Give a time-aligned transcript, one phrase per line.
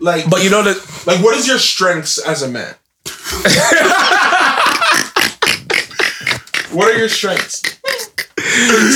[0.00, 0.76] like, But you know that
[1.06, 2.74] like, what is your strengths as a man?
[6.72, 7.62] what are your strengths?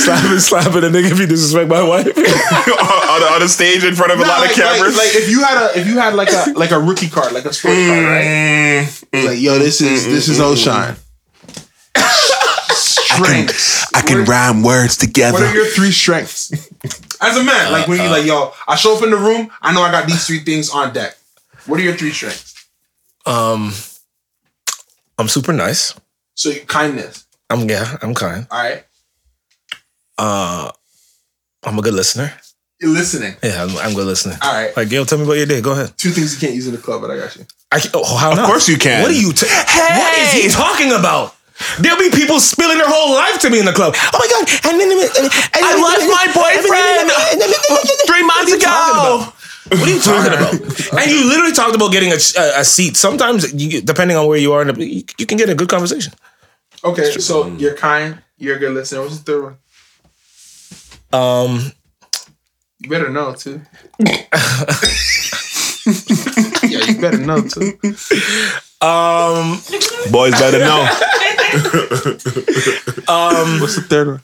[0.03, 2.07] slapping, slapping a nigga if you disrespect my wife.
[2.17, 4.97] on, on a stage in front of a lot like, of cameras.
[4.97, 7.33] Like, like if you had a if you had like a like a rookie card,
[7.33, 8.87] like a sports card, right?
[9.11, 10.97] Mm, Like, yo, this is this is Oshine.
[12.75, 13.93] Strengths.
[13.93, 15.33] I can What- rhyme words together.
[15.39, 16.51] What are your three strengths?
[17.23, 19.73] As a man, like when you like, yo, I show up in the room, I
[19.73, 21.15] know I got these three things on deck.
[21.65, 22.53] What are your three strengths?
[23.25, 23.71] Um,
[25.17, 25.95] I'm super nice.
[26.35, 27.25] So kindness.
[27.49, 28.47] I'm yeah, I'm kind.
[28.51, 28.83] All right.
[30.17, 30.71] Uh,
[31.63, 32.33] I'm a good listener.
[32.81, 33.35] You're listening.
[33.41, 34.37] Yeah, I'm, I'm a good listener.
[34.41, 34.75] All right.
[34.75, 35.61] Like, Gail, tell me about your day.
[35.61, 35.93] Go ahead.
[35.97, 37.45] Two things you can't use in the club, but I got you.
[37.71, 39.01] I can, oh, how Of course you can.
[39.01, 39.31] What are you?
[39.31, 41.35] T- What is he talking about?
[41.79, 43.93] There'll be people spilling their whole life to me in the club.
[43.95, 44.43] Oh my god!
[44.71, 44.89] And then
[45.53, 47.11] I left my boyfriend
[48.07, 49.33] three months ago.
[49.69, 50.53] What are you talking about?
[51.01, 52.97] and you literally talked about getting a, a, a seat.
[52.97, 55.69] Sometimes, you, depending on where you are, in the, you, you can get a good
[55.69, 56.13] conversation.
[56.83, 59.01] Okay, so you're kind, you're a good listener.
[59.01, 59.43] What's the third
[61.11, 61.21] one?
[61.21, 61.71] Um,
[62.79, 63.61] You better know too.
[66.63, 67.77] Yeah, you better know too.
[68.81, 69.59] um,
[70.11, 70.81] Boys better know.
[73.07, 74.21] um, What's the third one?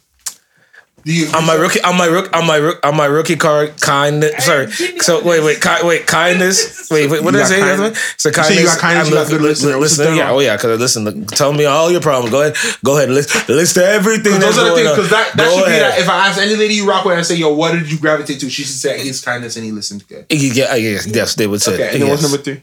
[1.10, 3.82] Do you on my rookie, on my rook, on my rook, on my rookie card,
[3.82, 4.46] kindness.
[4.46, 4.70] Sorry.
[5.02, 6.88] So wait, wait, ki- wait, kindness.
[6.92, 7.24] Wait, wait.
[7.24, 7.60] What did I got say?
[7.62, 7.80] kindness.
[7.80, 7.96] Other one?
[8.18, 9.80] So you got kindness, I'm you got good listener.
[9.80, 10.16] What's the listener.
[10.16, 10.26] Yeah.
[10.26, 10.36] one?
[10.36, 10.56] Oh yeah.
[10.56, 12.30] Because listen, tell me all your problems.
[12.30, 12.56] Go ahead.
[12.86, 13.10] Go ahead.
[13.10, 14.34] List list everything.
[14.34, 15.98] Those that's are the things because that, that Go should be that.
[15.98, 18.40] If I ask any lady you rock with I say, "Yo, what did you gravitate
[18.42, 20.28] to?" She should say his kindness and he listened good.
[20.30, 21.74] Yeah, yeah, yes, they would say.
[21.74, 22.32] Okay, and then what's yes.
[22.32, 22.62] number three?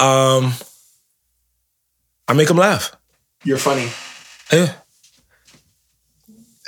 [0.00, 0.54] Um,
[2.26, 2.96] I make them laugh.
[3.44, 3.90] You're funny.
[4.52, 4.74] Yeah.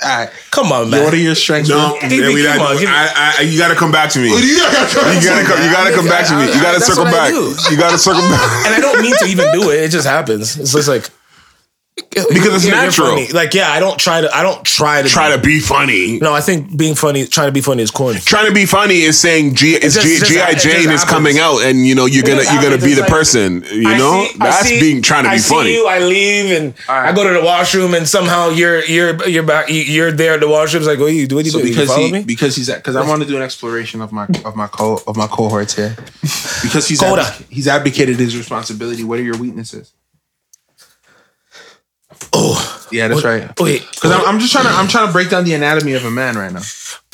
[0.03, 0.29] All right.
[0.49, 1.03] Come on, man.
[1.03, 1.69] what are your strengths?
[1.69, 2.09] No, man?
[2.09, 4.29] Give we come not- on, I, I, you got to come back to me.
[4.29, 4.89] You You gotta
[5.21, 5.61] gotta come.
[5.61, 6.45] You gotta come back to me.
[6.47, 7.31] You gotta circle back.
[7.33, 8.65] You gotta circle back.
[8.65, 9.83] and I don't mean to even do it.
[9.83, 10.57] It just happens.
[10.57, 11.09] It's just like
[11.95, 13.09] Because it's you're natural.
[13.09, 13.27] funny.
[13.31, 14.35] Like, yeah, I don't try to.
[14.35, 16.19] I don't try to Try to be funny.
[16.19, 18.19] No, I think being funny, trying to be funny is corny.
[18.19, 21.03] Trying to be funny is saying G, is just- G, just- GI Jane is happens.
[21.05, 23.63] coming out, and you know you're gonna you're gonna be It's the like- person.
[23.71, 25.73] You I know see- that's see- being trying to I be see funny.
[25.73, 29.69] You, I leave and I go to the washroom, and somehow you're you're you're back.
[29.69, 30.81] you- You're there at the washroom.
[30.83, 31.35] It's like, what do you do?
[31.35, 31.67] What do you So do?
[31.67, 32.23] You because follow he me?
[32.23, 35.15] because he's because I want to do an exploration of my of my co of
[35.17, 35.95] my cohorts here
[36.63, 37.21] because he's Coda.
[37.23, 39.03] advoc- he's abdicated his responsibility.
[39.03, 39.91] What are your weaknesses?
[42.33, 43.59] Oh, Yeah, that's right.
[43.59, 43.85] wait.
[43.91, 46.11] Because I'm, I'm just trying to I'm trying to break down the anatomy of a
[46.11, 46.61] man right now.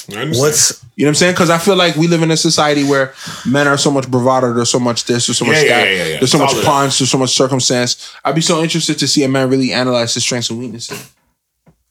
[0.10, 1.34] What's You know what I'm saying?
[1.34, 3.14] Because I feel like we live in a society where
[3.46, 5.88] men are so much bravado, there's so much this, there's so much Yeah, yeah, that,
[5.88, 6.20] yeah, yeah, yeah.
[6.20, 8.14] there's so much of punch, there's so much circumstance.
[8.24, 11.12] I'd be so interested to see a man really analyze his strengths and weaknesses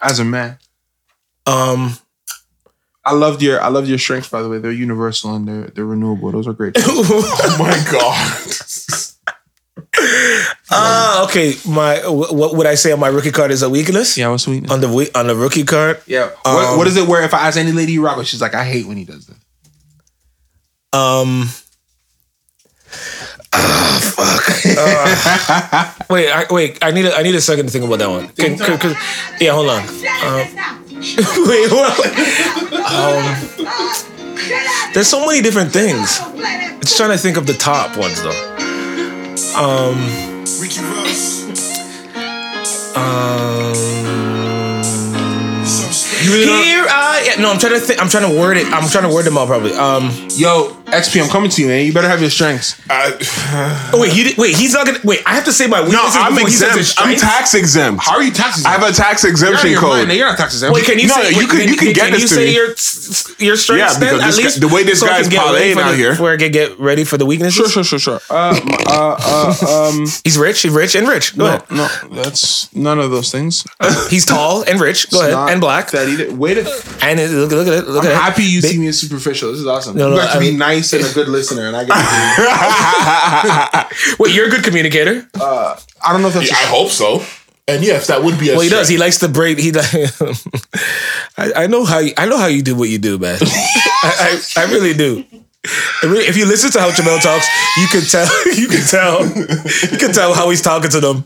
[0.00, 0.58] as a man.
[1.46, 1.98] um?
[3.04, 4.58] I loved your I loved your strengths by the way.
[4.58, 6.32] They're universal and they're they're renewable.
[6.32, 6.74] Those are great.
[6.86, 8.42] Oh my god!
[10.70, 11.54] Ah, okay.
[11.66, 14.16] My what would I say on my rookie card is a weakness?
[14.18, 14.72] yeah, what's the weakness?
[14.72, 16.30] On the we- on the rookie card, Yeah.
[16.44, 18.40] Um, what, what is it where if I ask any lady you rock with, she's
[18.42, 19.36] like, I hate when he does this.
[20.92, 21.48] um.
[23.52, 24.44] Ah, fuck.
[24.78, 25.96] Ah.
[26.10, 26.78] wait, I, wait.
[26.82, 28.30] I need a, I need a second to think about that one.
[29.40, 29.82] Yeah, hold on.
[29.82, 29.86] Um,
[31.46, 31.96] wait, hold on.
[32.86, 33.24] Um,
[34.94, 36.18] there's so many different things.
[36.80, 38.34] Just trying to think of the top ones though.
[39.56, 40.35] Um.
[42.96, 43.74] Um.
[46.22, 48.00] You really don't- Here I yeah, no, I'm trying to think.
[48.00, 48.66] I'm trying to word it.
[48.72, 49.72] I'm trying to word them all probably.
[49.74, 50.10] Um.
[50.30, 51.84] Yo, XP, I'm coming to you, man.
[51.84, 52.80] You better have your strengths.
[53.92, 54.56] Oh wait, he did, wait.
[54.56, 55.20] He's not gonna wait.
[55.26, 56.98] I have to say my No, weaknesses I'm says his exempt.
[56.98, 58.02] I'm tax exempt.
[58.02, 58.64] How are you taxes?
[58.64, 60.08] I have a tax You're exemption your mind.
[60.08, 60.16] code.
[60.16, 60.74] You're not tax exempt.
[60.74, 62.34] Wait, can you No, say you wait, can- you can get can this you to
[62.34, 62.54] say me.
[62.54, 62.66] your
[63.48, 65.38] your strengths Yeah, then because at this guy- least the way this so guy's can
[65.38, 66.16] parlaying out the- here.
[66.16, 67.54] where I can get ready for the weaknesses.
[67.54, 68.20] Sure, sure, sure, sure.
[68.28, 68.58] Uh,
[68.88, 70.62] uh, uh, um, He's rich.
[70.62, 71.36] He's rich and rich.
[71.38, 71.70] Go no, ahead.
[72.10, 73.64] no, that's none of those things.
[74.10, 75.08] He's tall and rich.
[75.10, 75.34] Go ahead.
[75.52, 75.90] And black.
[75.92, 76.34] That either.
[76.34, 76.68] Wait, a,
[77.02, 77.86] And look, look at it.
[77.88, 79.52] Look I'm at happy you see me as superficial.
[79.52, 79.96] This is awesome.
[79.96, 81.94] No, you no, got to be mean- nice and a good listener, and I get.
[83.94, 85.28] To Wait, you're a good communicator.
[85.34, 86.50] be, I don't know if that's.
[86.52, 87.22] I hope so.
[87.68, 88.88] And yes, that would be a Well, he does.
[88.88, 89.58] He likes to braid.
[89.58, 89.72] He.
[89.72, 89.92] does-
[91.36, 91.98] I, I know how.
[91.98, 93.38] You, I know how you do what you do, man.
[93.42, 95.24] I, I, I really do.
[96.04, 97.46] Really- if you listen to how Jamel talks,
[97.76, 98.28] you can tell.
[98.56, 99.26] You can tell.
[99.26, 101.24] You can tell how he's talking to them.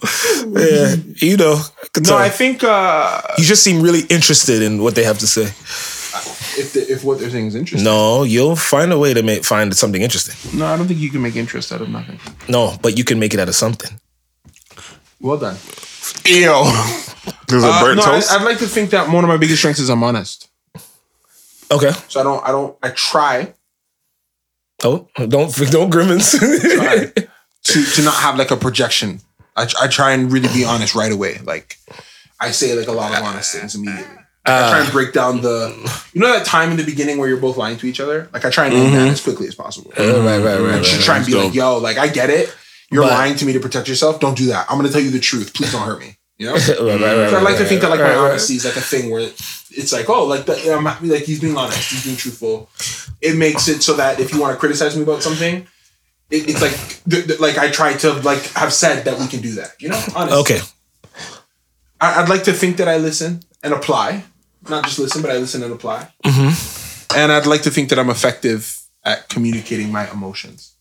[0.49, 1.61] Yeah, you know.
[1.95, 2.17] I no.
[2.17, 5.53] I think uh, you just seem really interested in what they have to say.
[6.59, 7.85] If the, if what they're saying is interesting.
[7.85, 10.59] No, you'll find a way to make find something interesting.
[10.59, 12.19] No, I don't think you can make interest out of nothing.
[12.49, 13.99] No, but you can make it out of something.
[15.21, 15.57] Well done.
[16.27, 16.65] Ew.
[17.49, 18.33] There's a Uh, burnt no, I, toast.
[18.33, 20.49] I'd like to think that one of my biggest strengths is I'm honest.
[21.71, 21.93] Okay.
[22.09, 23.55] So I don't, I don't, I try,
[24.83, 26.33] Oh, don't don't grimace.
[26.39, 29.21] to to not have like a projection.
[29.57, 31.39] I, I try and really be honest right away.
[31.45, 31.77] Like
[32.41, 34.17] I say like a lot of honest things immediately.
[34.47, 35.69] I try and break down the
[36.13, 38.29] you know that time in the beginning where you're both lying to each other.
[38.33, 39.93] Like I try and end that as quickly as possible.
[39.97, 40.83] right, right, right, right.
[40.83, 42.55] Just try and be like, yo, like I get it.
[42.91, 44.19] You're lying to me to protect yourself.
[44.19, 44.67] Don't do that.
[44.69, 45.55] I'm gonna tell you the truth.
[45.55, 46.17] Please don't hurt me.
[46.39, 46.53] You know.
[46.55, 48.31] right, right, right, So I like to think that like right, my right.
[48.31, 51.41] honesty is like a thing where it's like, oh, like the, I'm happy, like he's
[51.41, 52.71] being honest, he's being truthful.
[53.21, 55.67] It makes it so that if you want to criticize me about something,
[56.31, 56.73] it, it's like
[57.09, 59.81] th- th- like I try to like have said that we can do that.
[59.81, 60.37] You know, honest.
[60.39, 60.61] Okay.
[62.01, 64.25] I, I'd like to think that I listen and apply,
[64.69, 66.09] not just listen, but I listen and apply.
[66.25, 67.19] Mm-hmm.
[67.19, 70.75] And I'd like to think that I'm effective at communicating my emotions.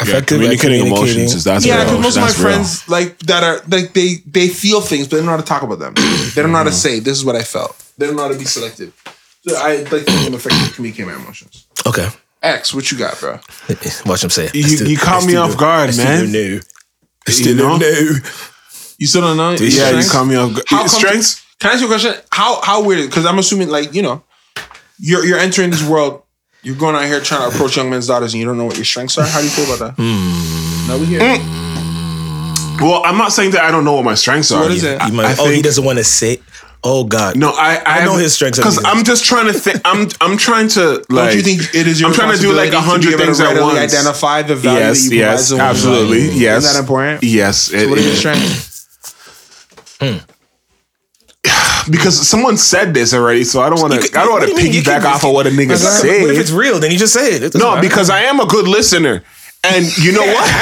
[0.00, 0.96] Effective at communicating communicating.
[1.22, 1.84] emotions is that's yeah, real.
[1.86, 2.52] because most of my That's real.
[2.52, 5.42] friends like that are like they they feel things, but they don't know how to
[5.42, 5.94] talk about them.
[6.34, 7.76] they don't know how to say this is what I felt.
[7.98, 8.94] They don't know how to be selective.
[9.46, 11.66] So I like to think I'm effective at communicating my emotions.
[11.86, 12.08] Okay.
[12.42, 13.40] X, what you got, bro?
[14.06, 14.54] Watch him say it.
[14.54, 16.22] You- still- you caught I me off guard, I still man.
[16.24, 16.60] don't know.
[16.60, 17.78] I You still know?
[18.98, 18.98] Don't know.
[18.98, 19.50] You still don't know?
[19.52, 20.06] Yeah, Strengths?
[20.06, 20.64] you caught me off guard.
[20.68, 21.44] How come- Strengths?
[21.58, 22.14] Can I ask you a question?
[22.30, 23.08] How how weird?
[23.08, 24.22] Because I'm assuming like you know,
[24.98, 26.22] you're you're entering this world.
[26.62, 28.76] You're going out here trying to approach young men's daughters, and you don't know what
[28.76, 29.24] your strengths are.
[29.26, 30.02] How do you feel about that?
[30.02, 30.88] Hmm.
[30.88, 31.20] No, we hear.
[31.20, 32.80] Mm.
[32.80, 34.62] Well, I'm not saying that I don't know what my strengths are.
[34.62, 35.00] what is it?
[35.06, 36.42] You might, I oh, he doesn't want to sit.
[36.84, 37.36] Oh God.
[37.36, 39.80] No, I I, know his strengths because I'm just trying to think.
[39.84, 41.30] I'm I'm trying to like.
[41.30, 43.22] Don't you think it is your I'm trying to do like a hundred to be
[43.22, 43.78] able things at once.
[43.94, 46.20] Identify the value Yes, that you yes, provide to absolutely.
[46.38, 47.22] Yes, Isn't that important?
[47.24, 48.22] Yes, it What are your is.
[50.00, 50.24] Strengths?
[51.90, 54.18] because someone said this already, so I don't want to.
[54.18, 56.22] I don't want to do you piggyback off of what a nigga said.
[56.22, 56.78] What if it's real?
[56.78, 57.42] Then you just say it.
[57.42, 57.88] It No, matter.
[57.88, 59.22] because I am a good listener,
[59.64, 60.48] and you know what?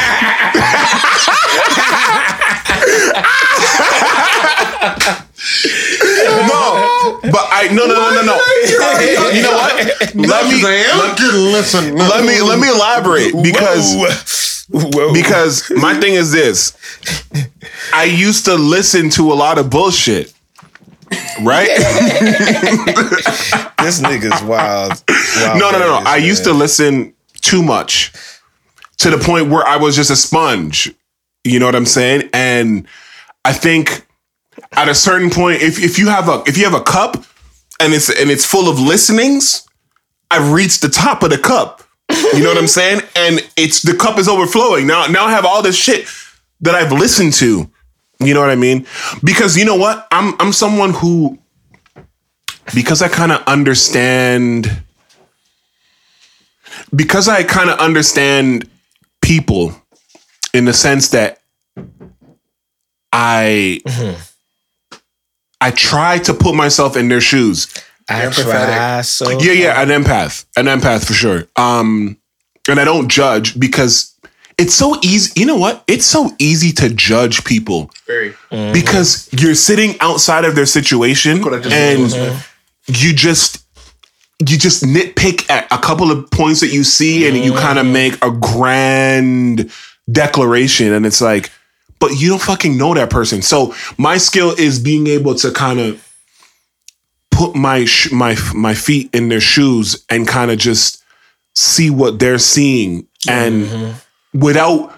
[6.46, 8.36] no, but I no no no no no.
[9.32, 9.74] You know what?
[10.14, 11.96] Let me let, listen.
[11.96, 13.94] let me let me elaborate because
[14.68, 14.90] Whoa.
[14.90, 15.12] Whoa.
[15.12, 16.76] because my thing is this.
[17.92, 20.32] I used to listen to a lot of bullshit.
[21.42, 21.68] Right?
[23.78, 25.04] this nigga's wild.
[25.08, 25.98] wild No, no, no, no.
[25.98, 28.12] ass, I used to listen too much
[28.98, 30.92] to the point where I was just a sponge.
[31.44, 32.28] You know what I'm saying?
[32.32, 32.88] And
[33.44, 34.04] I think
[34.72, 37.24] at a certain point, if, if you have a if you have a cup
[37.80, 39.66] and it's and it's full of listenings,
[40.30, 41.82] I've reached the top of the cup.
[42.08, 43.00] You know what I'm saying?
[43.16, 44.86] And it's the cup is overflowing.
[44.86, 46.06] Now now I have all this shit
[46.60, 47.70] that I've listened to.
[48.18, 48.86] You know what I mean?
[49.22, 50.06] Because you know what?
[50.10, 51.38] I'm I'm someone who
[52.74, 54.82] because I kind of understand
[56.94, 58.68] because I kind of understand
[59.20, 59.74] people
[60.54, 61.40] in the sense that
[63.12, 64.20] I mm-hmm.
[65.60, 67.72] I try to put myself in their shoes.
[68.08, 69.30] I try so.
[69.40, 71.44] Yeah, yeah, an empath, an empath for sure.
[71.56, 72.16] Um,
[72.68, 74.14] and I don't judge because
[74.58, 75.40] it's so easy.
[75.40, 75.84] You know what?
[75.86, 78.30] It's so easy to judge people Very.
[78.50, 78.72] Mm-hmm.
[78.72, 83.06] because you're sitting outside of their situation just and rolled with mm-hmm.
[83.06, 83.64] you just
[84.40, 87.60] you just nitpick at a couple of points that you see and you mm-hmm.
[87.60, 89.70] kind of make a grand
[90.10, 91.50] declaration and it's like
[91.98, 95.80] but you don't fucking know that person so my skill is being able to kind
[95.80, 96.05] of
[97.36, 101.02] put my sh- my my feet in their shoes and kind of just
[101.54, 103.94] see what they're seeing and
[104.32, 104.92] without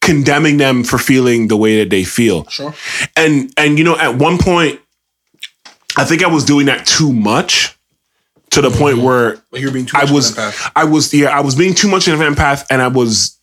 [0.00, 2.46] condemning them for feeling the way that they feel.
[2.48, 2.74] Sure.
[3.16, 4.80] and and you know at one point
[5.96, 7.76] i think i was doing that too much
[8.50, 10.36] to the point where Like you're being too i was
[10.76, 13.38] i was yeah i was being too much of an empath and i was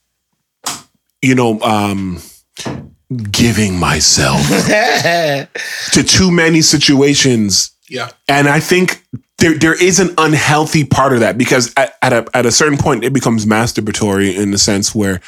[1.21, 2.21] you know um
[3.31, 4.41] giving myself
[5.93, 8.09] to too many situations Yeah.
[8.27, 9.03] and I think
[9.37, 12.77] there there is an unhealthy part of that because at, at a at a certain
[12.77, 15.19] point it becomes masturbatory in the sense where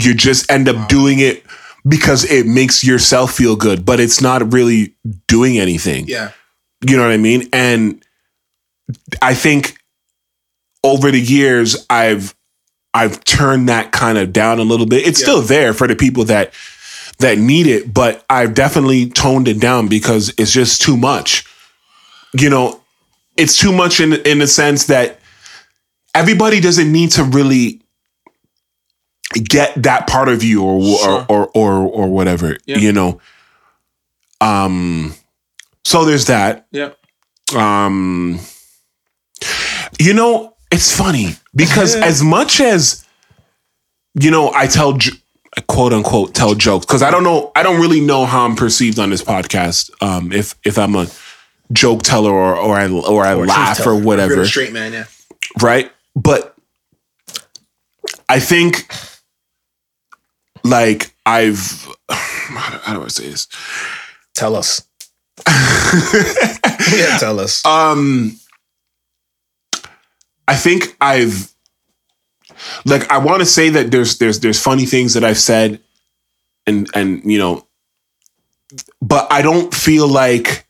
[0.00, 1.44] you just end up doing it
[1.88, 4.94] because it makes yourself feel good, but it's not really
[5.28, 6.06] doing anything.
[6.06, 6.32] Yeah.
[6.86, 7.48] You know what I mean?
[7.52, 8.04] And
[9.22, 9.78] I think
[10.84, 12.34] over the years I've
[12.92, 15.06] I've turned that kind of down a little bit.
[15.06, 16.52] It's still there for the people that
[17.18, 21.44] that need it, but I've definitely toned it down because it's just too much.
[22.38, 22.80] You know,
[23.36, 25.20] it's too much in in the sense that
[26.14, 27.80] everybody doesn't need to really
[29.34, 31.26] get that part of you or Sure.
[31.28, 32.56] or, or or or whatever.
[32.66, 32.78] Yeah.
[32.78, 33.20] You know.
[34.40, 35.14] Um
[35.84, 36.66] so there's that.
[36.72, 36.90] Yeah.
[37.54, 38.40] Um
[39.98, 43.04] you know, it's funny because as much as
[44.18, 44.98] you know, I tell
[45.68, 48.98] quote unquote tell jokes because I don't know, I don't really know how I'm perceived
[48.98, 49.90] on this podcast.
[50.02, 51.06] Um, if if I'm a
[51.72, 54.92] joke teller or or I or I laugh or whatever, straight man.
[54.92, 55.04] Yeah.
[55.60, 55.90] right?
[56.14, 56.56] But
[58.28, 58.86] I think
[60.64, 63.48] like I've how do, how do I say this?
[64.34, 64.82] Tell us.
[66.94, 67.64] yeah, tell us.
[67.64, 68.38] Um
[70.48, 71.52] I think I've
[72.84, 75.80] like I want to say that there's there's there's funny things that I've said
[76.66, 77.66] and and you know
[79.00, 80.65] but I don't feel like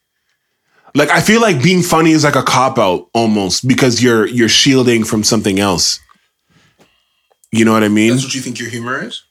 [0.97, 4.49] like I feel like being funny is like a cop out almost because you're you're
[4.49, 6.01] shielding from something else.
[7.53, 8.11] You know what I mean?
[8.11, 9.23] That's what you think your humor is?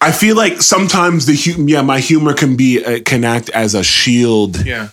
[0.00, 3.74] I feel like sometimes the hu- yeah, my humor can be uh, can act as
[3.74, 4.88] a shield Yeah.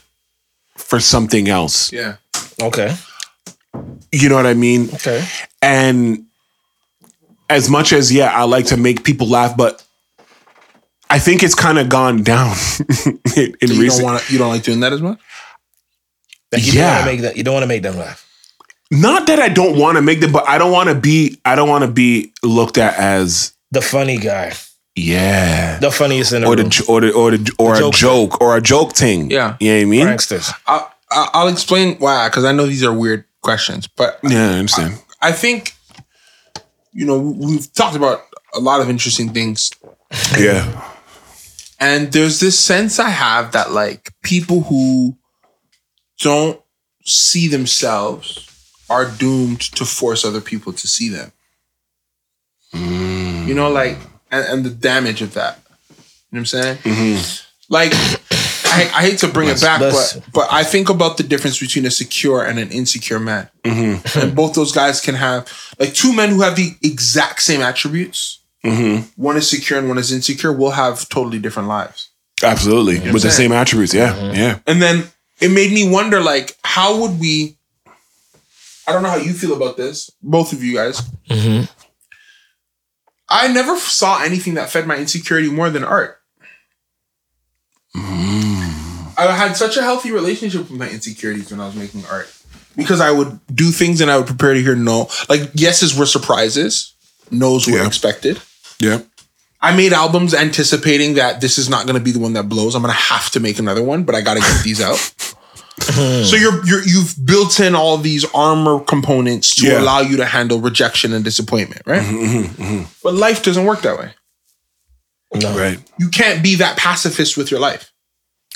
[0.76, 1.92] for something else.
[1.94, 2.16] Yeah.
[2.62, 2.96] okay.
[4.12, 4.90] You know what I mean?
[4.96, 5.26] Okay.
[5.62, 6.26] And
[7.50, 9.84] as much as yeah, I like to make people laugh, but
[11.10, 12.56] I think it's kind of gone down
[13.38, 14.02] in, in You recent.
[14.02, 15.20] don't want to, you don't like doing that as much?
[16.52, 16.82] Like you Yeah.
[16.84, 17.38] don't want to make that.
[17.38, 18.28] You don't want to make them laugh.
[18.92, 21.40] Not that I don't want to make them, but I don't want to be.
[21.46, 24.52] I don't want to be looked at as The funny guy,
[24.96, 26.64] yeah, the funniest in the or room.
[26.66, 27.94] the j- or the or the or a joke.
[27.94, 29.32] joke or a joke thing.
[29.32, 29.56] Yeah.
[29.62, 30.08] you know what I mean.
[30.08, 30.54] pranksters.
[30.68, 34.60] I'll, I'll I'll explain why, because I know these are weird questions, but Yeah, I
[34.60, 35.00] understand.
[35.22, 35.74] I think,
[36.92, 39.72] you know, we've talked about a lot of interesting things.
[40.38, 40.68] yeah,
[41.80, 45.16] And there's this sense I have that like people who
[46.22, 46.62] don't
[47.04, 48.48] see themselves
[48.90, 51.32] are doomed to force other people to see them.
[52.74, 53.98] You know, like,
[54.32, 55.60] and, and the damage of that.
[55.90, 55.98] You know
[56.30, 56.78] what I'm saying?
[56.78, 57.48] Mm-hmm.
[57.70, 57.92] Like,
[58.74, 61.86] I, I hate to bring it back, but but I think about the difference between
[61.86, 63.50] a secure and an insecure man.
[63.64, 64.20] Mm-hmm.
[64.20, 68.40] And both those guys can have like two men who have the exact same attributes.
[68.64, 69.22] Mm-hmm.
[69.22, 70.54] One is secure and one is insecure.
[70.54, 72.10] Will have totally different lives.
[72.44, 73.94] absolutely with the same attributes.
[73.94, 74.60] Yeah, yeah.
[74.68, 75.06] And then
[75.42, 77.58] it made me wonder, like, how would we?
[78.88, 81.02] I don't know how you feel about this, both of you guys.
[81.30, 81.66] Mm-hmm.
[83.30, 86.20] I never saw anything that fed my insecurity more than art.
[87.96, 89.18] Mm.
[89.18, 92.34] I had such a healthy relationship with my insecurities when I was making art
[92.76, 95.10] because I would do things and I would prepare to hear no.
[95.30, 96.94] Like yeses were surprises,
[97.30, 97.88] nos were Yeah.
[97.88, 98.42] expected.
[98.80, 99.02] Yeah.
[99.62, 102.74] I made albums anticipating that this is not going to be the one that blows.
[102.74, 105.14] I'm going to have to make another one, but I got to get these out.
[105.84, 106.24] Hmm.
[106.24, 109.82] so you're, you're you've built in all these armor components to Yeah.
[109.82, 112.02] allow you to handle rejection and disappointment, right?
[112.02, 112.84] Mm-hmm, mm-hmm, mm-hmm.
[113.04, 114.14] But life doesn't work that way.
[115.34, 115.58] No.
[115.58, 115.80] Right.
[115.98, 117.92] You can't be that pacifist with your life.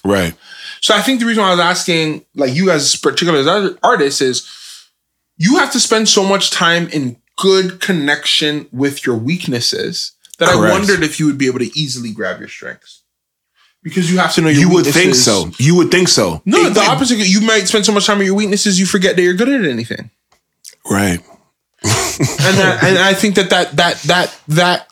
[0.04, 0.34] Right.
[0.82, 4.22] So I think the reason why I was asking, like you as particularly as artists,
[4.22, 4.48] is
[5.38, 10.56] you have to spend so much time in good connection with your weaknesses that I
[10.56, 13.04] wondered if you would be able to easily grab your strengths.
[13.86, 15.24] Because you have to know your You would think weaknesses.
[15.26, 15.52] so.
[15.58, 16.42] You would think so.
[16.44, 17.20] No, the it- opposite.
[17.20, 19.64] You might spend so much time on your weaknesses, you forget that you're good at
[19.64, 20.10] anything.
[20.90, 21.20] Right.
[22.18, 24.88] And that, and I think that that that that that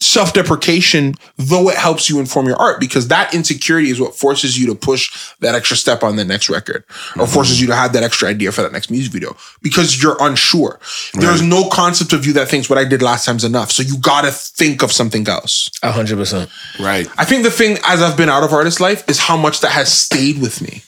[0.00, 4.58] self deprecation, though it helps you inform your art, because that insecurity is what forces
[4.58, 7.24] you to push that extra step on the next record, or mm-hmm.
[7.24, 10.78] forces you to have that extra idea for that next music video, because you're unsure.
[11.14, 13.72] There's no concept of you that thinks what I did last time's enough.
[13.72, 15.70] So you gotta think of something else.
[15.82, 16.50] A hundred percent.
[16.78, 17.08] Right.
[17.18, 19.72] I think the thing as I've been out of artist life is how much that
[19.72, 20.82] has stayed with me.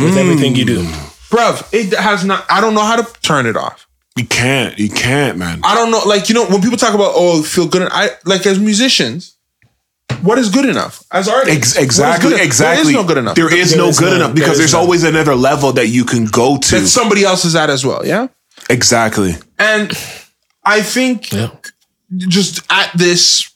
[0.00, 0.82] With everything you do.
[1.30, 3.85] Bruv, it has not I don't know how to turn it off.
[4.16, 4.78] You can't.
[4.78, 5.60] You can't, man.
[5.62, 8.46] I don't know, like you know, when people talk about oh, feel good, I like
[8.46, 9.36] as musicians,
[10.22, 11.76] what is good enough as artists?
[11.76, 12.30] Ex- exactly.
[12.30, 12.82] good- Exactly.
[12.84, 13.36] There is no good enough.
[13.36, 14.16] There is There no is good none.
[14.16, 14.82] enough because There is there's none.
[14.82, 16.80] always another level that you can go to.
[16.80, 18.06] that somebody else is at as well.
[18.06, 18.28] Yeah,
[18.70, 19.36] exactly.
[19.58, 19.92] and
[20.64, 21.50] I think Yeah.
[22.16, 23.50] just at this,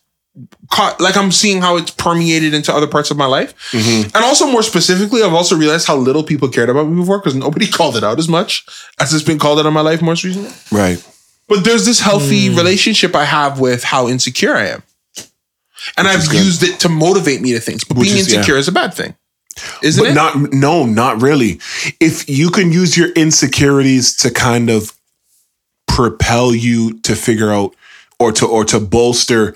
[0.71, 4.15] co- like I'm seeing how it's permeated into other parts of my life, Mm-hmm.
[4.17, 7.35] and also more specifically, I've also realized how little people cared about me before because
[7.35, 8.65] nobody called it out as much
[8.99, 10.51] as it's been called out in my life most recently.
[10.71, 11.05] Right.
[11.49, 12.57] But there's this healthy Hmm.
[12.57, 14.83] relationship I have with how insecure I am.
[15.97, 17.85] And I've used it to motivate me to things.
[17.85, 18.39] But Which being is- yeah.
[18.39, 19.15] insecure is a bad thing.
[19.83, 20.15] Isn't But it?
[20.15, 21.59] not no, not really.
[21.99, 24.93] If you can use your insecurities to kind of
[25.87, 27.75] propel you to figure out
[28.19, 29.55] or to or to bolster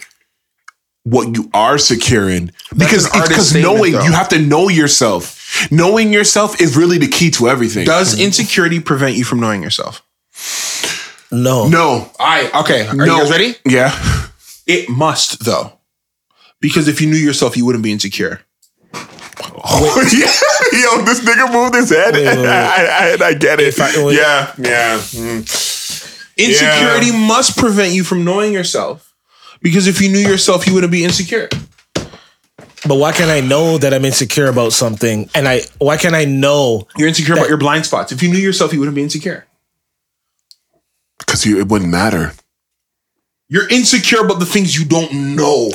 [1.05, 4.03] what you are securing because an because knowing though.
[4.05, 8.81] you have to know yourself knowing yourself is really the key to everything Does insecurity
[8.81, 10.03] prevent you from knowing yourself?
[11.31, 11.69] No.
[11.69, 12.87] no I okay.
[12.89, 13.55] Are no you guys ready?
[13.67, 13.93] yeah
[14.67, 15.79] It must though.
[16.61, 18.41] Because if you knew yourself, you wouldn't be insecure.
[18.95, 20.33] yeah
[20.73, 22.47] yo this nigga moved his head Wait, wait, wait.
[22.49, 25.45] I, I, I get it I- yeah yeah mm.
[26.37, 29.14] Insecurity must prevent you from knowing yourself.
[29.65, 31.49] Because if you knew yourself, you wouldn't be insecure.
[32.87, 35.29] But why can't I know that I'm insecure about something?
[35.35, 38.13] And I why can't I know You're insecure about your blind spots.
[38.13, 39.47] If you knew yourself, you wouldn't be insecure.
[41.19, 42.33] because you it wouldn't matter
[43.49, 45.71] You're insecure about the things you don't know.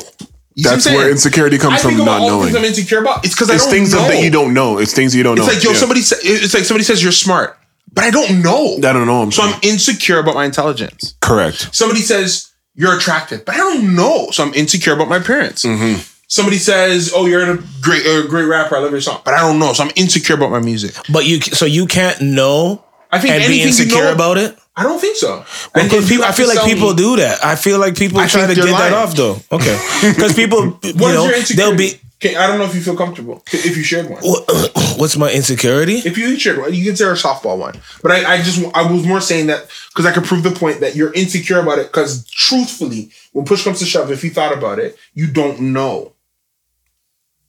[0.54, 2.44] You see what I'm That's where insecurity comes I from think about not all knowing.
[2.46, 3.24] things I'm insecure about.
[3.24, 4.02] It's because I It's don't things know.
[4.08, 4.78] that you don't know.
[4.78, 5.52] It's things you don't It's know.
[5.52, 5.76] like yo, Yeah.
[5.76, 7.58] somebody said it's like somebody says you're smart,
[7.92, 8.76] but I don't know.
[8.76, 9.22] I don't know.
[9.22, 11.14] I'm So I'm insecure about my intelligence.
[11.20, 11.74] correct.
[11.74, 14.30] Somebody says you're attractive, but I don't know.
[14.30, 15.64] So I'm insecure about my appearance.
[15.64, 16.00] Mm-hmm.
[16.28, 18.76] Somebody says, "Oh, you're a great, a great rapper.
[18.76, 19.72] I love your song," but I don't know.
[19.72, 20.94] So I'm insecure about my music.
[21.12, 24.56] But you so you can't know I think and be anything you know- about it.
[24.76, 25.44] I don't think so.
[25.74, 27.44] Well, 'cause people, I feel like people me- do that.
[27.44, 29.36] I feel like people I try to get they're that off though.
[29.52, 29.76] Okay,
[30.14, 32.00] because people, you know, they'll be.
[32.22, 34.22] Okay, I don't know if you feel comfortable if you shared one.
[34.98, 35.94] What's my insecurity?
[36.04, 37.80] If you shared one, you can say a softball one.
[38.02, 40.80] But I, I just I was more saying that because I could prove the point
[40.80, 41.86] that you're insecure about it.
[41.86, 46.12] Because truthfully, when push comes to shove, if you thought about it, you don't know.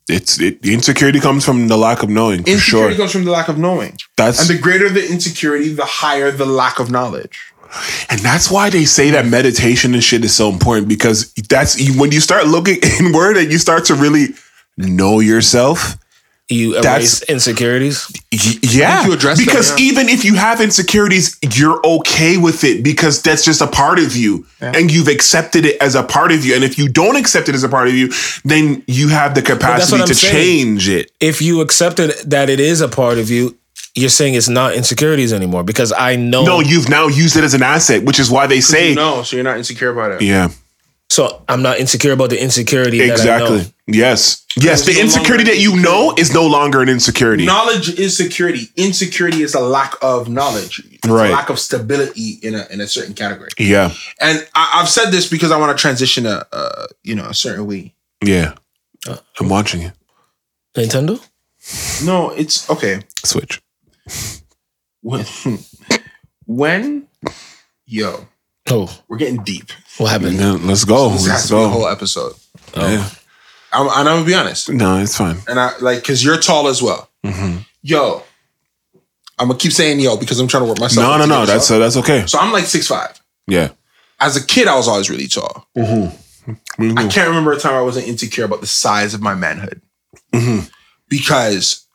[0.07, 2.43] It's it, the insecurity comes from the lack of knowing.
[2.43, 3.03] For Insecurity sure.
[3.03, 3.97] comes from the lack of knowing.
[4.15, 7.51] That's And the greater the insecurity, the higher the lack of knowledge.
[8.09, 12.11] And that's why they say that meditation and shit is so important because that's when
[12.11, 14.27] you start looking inward and you start to really
[14.77, 15.97] know yourself.
[16.49, 18.07] You erase That's- insecurities.
[18.33, 19.85] Y- yeah, you address them, because yeah.
[19.85, 24.17] even if you have insecurities, you're okay with it because that's just a part of
[24.17, 26.53] you, and you've accepted it as a part of you.
[26.53, 28.11] And if you don't accept it as a part of you,
[28.43, 30.33] then you have the capacity to saying.
[30.33, 31.11] change it.
[31.21, 33.57] If you accepted that it is a part of you,
[33.95, 36.43] you're saying it's not insecurities anymore because I know.
[36.43, 39.37] No, you've now used it as an asset, which is why they say, No, so
[39.37, 40.21] you're not insecure about it.
[40.21, 40.49] yeah,
[41.11, 42.99] so I'm not insecure about the insecurity.
[42.99, 43.57] That I exactly.
[43.57, 43.63] know.
[43.87, 44.85] Yes, yes.
[44.85, 47.45] The no insecurity longer that you know is no longer an insecurity.
[47.45, 48.69] Knowledge is security.
[48.77, 50.79] Insecurity is a lack of knowledge.
[50.93, 51.29] It's Right.
[51.29, 53.49] a lack of stability in a in a certain category.
[53.59, 53.91] Yeah,
[54.21, 57.33] And I, I've said this because I want to transition a, a you know a
[57.33, 57.93] certain way.
[58.23, 58.53] yeah.
[59.39, 59.93] I'm watching it.
[60.75, 61.19] Nintendo.
[62.05, 63.01] No, it's okay.
[63.25, 63.61] Switch.
[65.01, 65.25] When
[66.45, 67.07] when
[67.85, 68.27] yo,
[68.69, 69.71] Oh, we're getting deep.
[69.97, 70.37] What happened?
[70.37, 71.09] Yeah, let's go.
[71.09, 71.69] This has Let's to be a go.
[71.69, 72.33] whole episode.
[72.75, 73.09] Yeah.
[73.73, 74.69] I'm, and I'm gonna be honest.
[74.69, 75.37] No, it's fine.
[75.47, 77.09] And I like because you're tall as well.
[77.25, 77.59] Mm-hmm.
[77.83, 78.23] Yo,
[79.39, 81.07] I'm gonna keep saying yo because I'm trying to work myself.
[81.07, 81.45] No, no, no.
[81.45, 81.75] That's up.
[81.75, 82.25] uh, that's okay.
[82.27, 83.19] so I'm like six five.
[83.47, 83.69] Yeah.
[84.19, 85.67] As a kid, I was always really tall.
[85.77, 86.97] Mm-hmm.
[86.97, 89.81] I can't remember a time I wasn't insecure about the size of my manhood
[90.33, 90.65] Mm-hmm.
[91.07, 91.85] because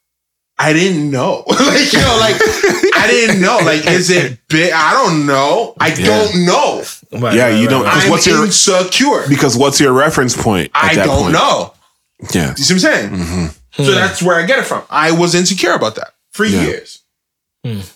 [0.59, 1.45] I didn't know.
[1.49, 2.37] like you know, like
[2.95, 3.59] I didn't know.
[3.63, 4.73] Like, is it big?
[4.73, 5.75] I don't know.
[5.79, 6.83] I don't know.
[7.13, 7.91] Right, Yeah, right, you right, don't- right.
[7.91, 9.29] Because I'm what's your- insecure.
[9.29, 10.71] Because what's your reference point?
[10.75, 11.33] At I that don't point?
[11.35, 11.75] know.
[12.33, 12.55] Yeah.
[12.57, 13.11] You see what I'm saying?
[13.11, 13.83] Mm-hmm.
[13.85, 14.83] So that's where I get it from.
[14.89, 17.01] I was insecure about that for years.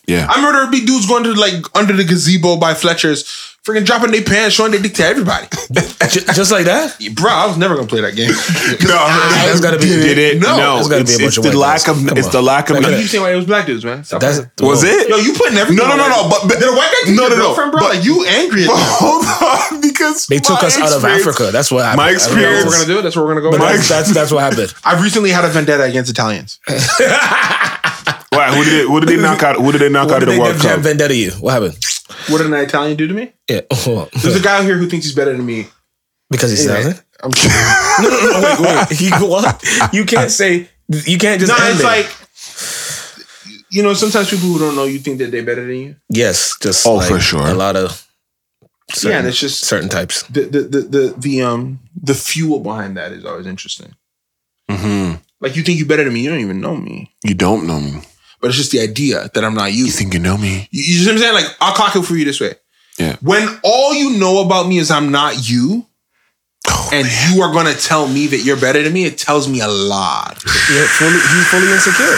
[0.06, 0.26] Yeah.
[0.28, 3.24] I remember there'd dudes going to like under the gazebo by Fletcher's,
[3.64, 5.46] freaking dropping their pants, showing their dick to everybody.
[6.10, 6.96] Just like that.
[7.14, 8.30] Bro, I was never gonna play that game.
[8.88, 8.96] No,
[9.46, 10.40] That's gotta be- Did it?
[10.40, 11.88] No, No, there's gotta be it's, a bunch it's of the lack guys.
[11.88, 12.08] of.
[12.08, 12.32] Come It's on.
[12.32, 12.76] the lack of.
[12.80, 14.02] Like, you saying why it was black dudes, man?
[14.04, 14.70] Stop That's playing.
[14.70, 15.08] was it?
[15.08, 15.86] Yo, you putting everything.
[15.86, 17.70] No, no, no, no, but- but- did a white guy take No, your no, no,
[17.70, 17.70] bro?
[17.80, 18.64] but- like you angry?
[18.64, 18.76] At them.
[18.80, 21.50] Hold on, because They took us out of Africa.
[21.52, 21.98] That's what happened.
[21.98, 22.12] My I.
[22.12, 23.02] That's what experience- we're gonna do.
[23.02, 23.58] That's what we're gonna go.
[23.58, 24.72] That's, that's that's what happened.
[24.84, 26.58] I've recently had a vendetta against Italians.
[28.30, 28.82] Why, who did they?
[28.88, 29.56] Who did they knock out?
[29.56, 30.84] Who did they knock What out did of the they World give Jam Cup?
[30.84, 31.30] Vendetta you?
[31.32, 31.76] What happened?
[32.28, 33.32] What did an Italian do to me?
[33.48, 35.66] Yeah, There's a guy out here who thinks he's better than me.
[36.30, 37.04] because he's Anyway, thousand.
[37.22, 37.56] I'm kidding.
[38.02, 39.00] No, no, no, wait, wait.
[39.00, 39.92] You, what?
[39.92, 40.68] You can't say.
[40.88, 41.50] You can't just.
[41.52, 41.84] no, end it's it.
[41.84, 45.96] like you know, sometimes people who don't know you think that they're better than you.
[46.08, 47.46] yes, just Oh, like for sure.
[47.46, 48.06] A lot of
[48.90, 50.22] certain, yeah, and it's just certain types.
[50.24, 53.94] the the the the, the um the fuel behind that is always interesting.
[54.70, 55.16] Mm-hmm.
[55.40, 57.12] Like you think you're better than me, you don't even know me.
[57.24, 58.00] You don't know me.
[58.40, 59.84] But it's just the idea that I'm not you.
[59.86, 60.68] You think you know me?
[60.70, 61.34] You, you see what I'm saying?
[61.34, 62.54] Like I'll clock it for you this way.
[62.98, 63.16] Yeah.
[63.20, 65.86] When all you know about me is I'm not you,
[66.68, 69.60] Oh, and you are gonna tell me that you're better than me, it tells me
[69.60, 70.36] a lot.
[70.70, 72.14] Yeah, fully, he's fully insecure.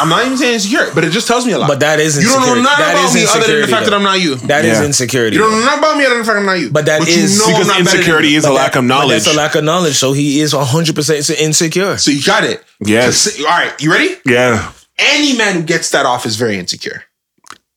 [0.00, 1.68] I'm not even saying insecure, but it just tells me a lot.
[1.68, 2.62] But that is you don't insecurity.
[2.62, 3.94] know nothing That about is me other than the insecurity, fact that.
[3.94, 4.34] I'm not you.
[4.48, 4.84] That is Yeah.
[4.86, 5.36] insecurity.
[5.36, 6.70] You don't know nothing about me other than the fact I'm not you.
[6.70, 8.84] But that you is- know Because I'm not insecurity is a But lack that- of
[8.86, 9.24] knowledge.
[9.24, 9.96] That's a lack of knowledge.
[9.96, 11.98] So he is 100 percent insecure.
[11.98, 12.64] So you got it.
[12.80, 13.38] Yes.
[13.40, 14.16] All right, you ready?
[14.24, 14.72] Yeah.
[15.02, 17.02] Any man who gets that off is very insecure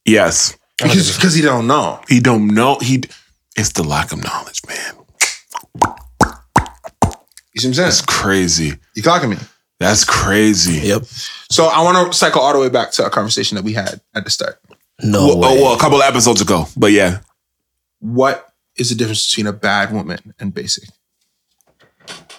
[0.06, 0.56] Yes.
[0.78, 2.00] because because he don't know.
[2.08, 2.78] He don't know.
[2.80, 3.04] He.
[3.58, 4.94] It's the lack of knowledge, man.
[7.54, 7.76] You see what I'm saying?
[7.76, 8.74] That's crazy.
[8.96, 9.38] You clocking me?
[9.80, 10.86] That's crazy.
[10.88, 11.04] Yep.
[11.50, 14.02] So I want to cycle all the way back to a conversation that we had
[14.14, 14.60] at the start.
[15.02, 15.60] No Well, oh, way.
[15.60, 17.20] oh, well, a couple of episodes ago, but yeah.
[18.00, 20.90] What is the difference between a bad woman and basic?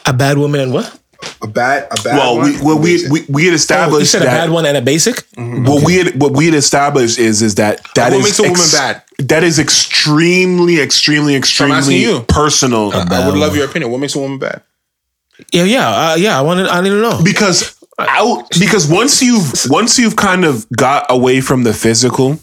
[0.04, 0.98] A bad woman and what?
[1.42, 2.16] A bad, a bad.
[2.16, 4.50] Well, one we well, and we, we we had Oh, you established said a bad
[4.50, 5.26] one and a basic.
[5.36, 8.42] What we had what we had established is is that that what is makes a
[8.42, 9.02] woman bad?
[9.28, 12.22] That is extremely, extremely, asking extremely you.
[12.28, 12.92] personal.
[12.92, 13.90] I would love your opinion.
[13.90, 14.62] What makes a woman bad?
[15.52, 16.38] Yeah, yeah, uh, yeah.
[16.38, 16.66] I wanted.
[16.68, 17.20] I need to know.
[17.22, 22.38] because out because once you've once you've kind of got away from the physical,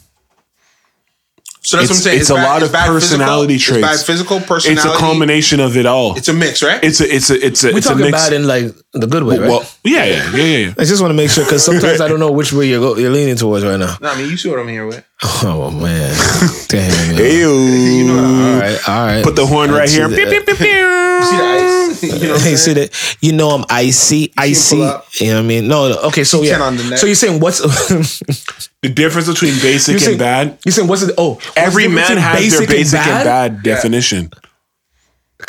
[1.65, 2.19] So that's what I'm saying.
[2.19, 3.93] it's a lot it's of bad personality physical, traits.
[3.93, 6.17] It's bad physical It's a combination of it all.
[6.17, 6.83] It's a mix, right?
[6.83, 8.17] It's a it's a it's a We're it's a talking mix.
[8.21, 9.47] bad in like the good way, right?
[9.49, 10.73] well, yeah, yeah, yeah, yeah, yeah.
[10.77, 12.97] I just want to make sure because sometimes I don't know which way you're go,
[12.97, 13.95] you're leaning towards right now.
[14.01, 15.03] no, I mean, you see what I'm here with.
[15.45, 16.13] Oh man,
[16.67, 17.15] damn.
[17.15, 17.31] man.
[17.31, 18.11] Ew.
[18.11, 19.23] All right, all right.
[19.23, 20.07] Put the horn I right here.
[20.09, 20.15] that.
[20.15, 20.67] Beep, beep, beep, beep.
[20.67, 21.82] You see the ice?
[22.21, 23.17] You know what I'm Hey, see that?
[23.21, 24.75] You know I'm icy, icy.
[24.77, 25.67] You know what I mean?
[25.67, 25.97] No, no.
[26.09, 26.61] Okay, so yeah.
[26.61, 26.99] on the neck.
[26.99, 27.59] So you're saying what's
[28.81, 30.57] The difference between basic saying, and bad.
[30.65, 33.23] You're saying what's the oh what's Every the difference man between has their basic and
[33.23, 33.75] bad, Yeah.
[33.75, 34.31] definition.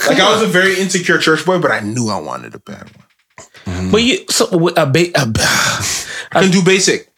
[0.09, 2.83] Like I was a very insecure church boy, but I knew I wanted a bad
[2.95, 3.07] one.
[3.67, 3.91] Mm-hmm.
[3.91, 5.33] But you so a, ba- a
[6.33, 7.09] I can do basic.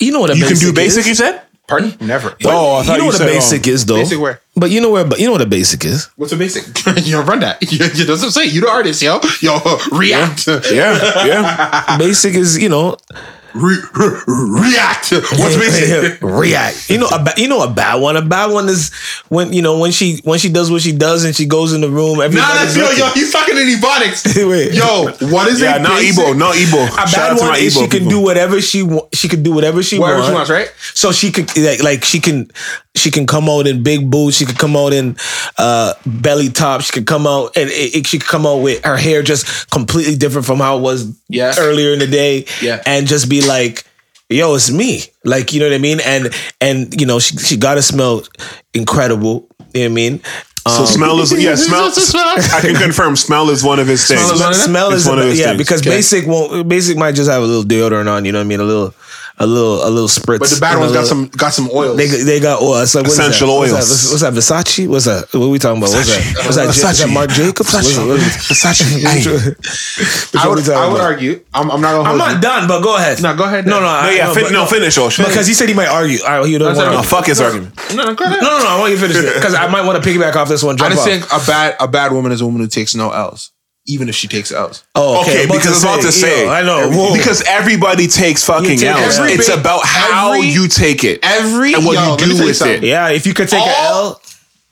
[0.00, 1.08] you know what a You can do basic, is?
[1.08, 1.42] you said?
[1.68, 1.94] Pardon?
[2.00, 2.36] Never.
[2.44, 3.74] Oh, I thought you know you what a said basic wrong.
[3.74, 3.96] is though.
[3.96, 4.40] Basic where?
[4.54, 6.06] But you know where but you know what a basic is.
[6.16, 6.64] What's a basic?
[7.04, 7.58] you don't run that.
[7.72, 8.44] You, you doesn't say.
[8.46, 9.20] You the artist, yo.
[9.42, 9.58] Yo,
[9.92, 10.46] react.
[10.46, 11.98] Yeah, yeah.
[11.98, 12.96] Basic is, you know,
[13.56, 15.10] Re- re- react.
[15.12, 16.20] What's basic?
[16.22, 16.90] react.
[16.90, 18.16] You know, a ba- you know a bad one.
[18.16, 18.92] A bad one is
[19.28, 21.80] when you know when she when she does what she does and she goes in
[21.80, 22.18] the room.
[22.18, 22.98] Nah, that's yo, looking.
[22.98, 23.10] yo.
[23.14, 24.48] He's talking in ebonics.
[24.48, 24.74] Wait.
[24.74, 25.82] Yo, what is Yeah, it?
[25.82, 26.84] not Igbo, not Igbo.
[26.84, 29.06] A Shout bad out to one my is Igbo she can do whatever she wa-
[29.14, 30.28] she can do whatever she Whatever wants.
[30.28, 30.72] she wants, right?
[30.94, 32.50] So she could like, like she can
[32.94, 34.36] she can come out in big boots.
[34.36, 35.16] She could come out in
[35.58, 36.80] uh, belly top.
[36.82, 39.70] She could come out and it, it- she could come out with her hair just
[39.70, 41.54] completely different from how it was Yeah.
[41.58, 42.44] earlier in the day.
[42.62, 42.82] Yeah.
[42.86, 43.84] and just be like.
[44.28, 45.02] Yo, it's me.
[45.24, 46.00] Like, you know what I mean?
[46.00, 48.24] And and you know, she she gotta smell
[48.74, 49.46] incredible.
[49.72, 50.20] You know what I mean?
[50.66, 51.92] So Um, smell is yeah, smell.
[51.94, 54.20] I can confirm smell is one of his things.
[54.20, 55.58] Smell is one of smell is one of his yeah things.
[55.58, 55.90] because Okay.
[55.90, 58.58] basic won't basic might just have a little deodorant on you know what I mean
[58.58, 58.92] a little
[59.38, 61.96] a little a little spritz But the bad ones a got some got some oils.
[61.98, 63.28] they they got oil it's like what is that?
[63.30, 63.76] Essential what's that?
[63.76, 66.68] What's, what's that Versace what's that what are we talking about what's that what's that,
[66.68, 66.90] Versace.
[66.92, 68.32] is that Marc Jacobs What's it- what is it?
[68.48, 70.36] Versace.
[70.40, 71.44] I would, I would argue.
[71.52, 72.08] I'm, I'm not gonna.
[72.08, 73.66] I'm hold not done but go ahead No, go ahead.
[73.66, 75.18] no no No, I, yeah, no, fin- no, finish, Osh.
[75.18, 77.40] because he said he might argue all right he doesn't want to No, fuck his
[77.40, 77.74] argument.
[77.94, 80.02] No, no, no no no I want you to finish it because I might want
[80.02, 82.46] to piggyback off this one I just think a bad a bad woman is a
[82.46, 83.52] woman who takes no L's,
[83.86, 84.84] even if she takes L's.
[84.94, 87.14] oh Okay, about because I was about to say, yo, I know Whoa.
[87.16, 89.18] because everybody takes fucking take L's.
[89.18, 92.44] every It's about how every- you take it Every and what yo, you do you
[92.46, 92.82] with something.
[92.82, 92.84] it.
[92.84, 94.20] yeah if you could take an L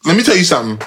[0.05, 0.85] Let me tell you something.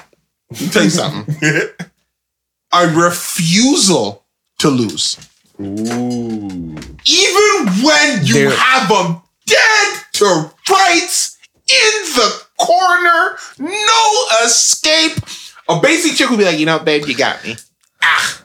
[0.52, 1.36] Let me tell you something.
[2.74, 4.24] a refusal
[4.60, 5.18] to lose.
[5.60, 6.76] Ooh.
[7.06, 11.38] Even when you There- have them dead to rights
[11.70, 15.18] in the corner, no escape.
[15.70, 17.56] A basic chick would be like, you know, babe, you got me.
[18.02, 18.42] Ah,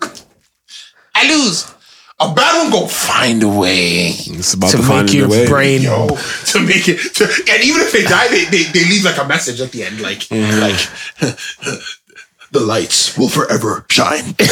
[1.14, 1.66] I lose.
[2.20, 4.10] A bad one go find a way.
[4.10, 5.46] It's about to to, make a your way.
[5.48, 9.04] brain Yo, to make it, to, and even if they die, they, they, they leave
[9.04, 10.60] like a message at the end, like Mm-hmm.
[10.60, 10.78] like
[12.52, 14.24] the lights will forever shine.
[14.38, 14.46] you're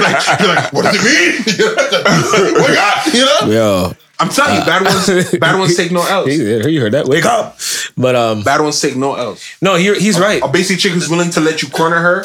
[0.00, 1.44] like, you're like, what does it mean?
[2.64, 3.40] Wake up, you know?
[3.52, 5.06] yo I'm telling you, bad ones,
[5.38, 6.28] bad ones take no L's.
[6.38, 7.06] Yeah, you heard that.
[7.08, 7.58] Wake up.
[7.96, 9.44] But um, Bad ones take no L's.
[9.60, 10.40] no, he, he's right.
[10.42, 12.24] A basic chick who's willing to let you corner her,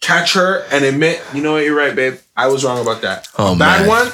[0.00, 2.18] catch her, and admit, you know what, you're right, babe.
[2.36, 3.28] I was wrong about that.
[3.38, 3.88] Oh, bad man.
[3.88, 4.08] one,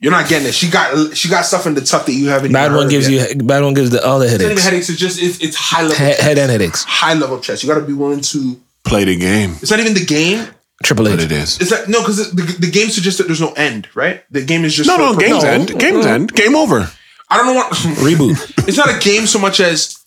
[0.00, 0.54] you're not getting it.
[0.54, 2.52] She got she got stuff in the tuck that you haven't.
[2.52, 3.34] Bad even one gives yet.
[3.34, 4.64] you bad one gives the all the It's not even headaches.
[4.64, 4.88] headaches.
[4.90, 6.84] It's just it's, it's high level, Head, head and headaches.
[6.84, 7.62] high level chess.
[7.62, 8.60] You got to be willing to.
[8.84, 9.52] Play the game.
[9.62, 10.46] It's not even the game.
[10.84, 11.24] Triple But H.
[11.24, 11.60] it is.
[11.60, 14.22] It's like no, because the, the game suggests that there's no end, right?
[14.30, 15.68] The game is just No, for- no, for- game's end.
[15.80, 16.08] Game's mm-hmm.
[16.08, 16.32] end.
[16.34, 16.88] Game over.
[17.28, 18.36] I don't know what Reboot.
[18.68, 19.98] it's not a game so much as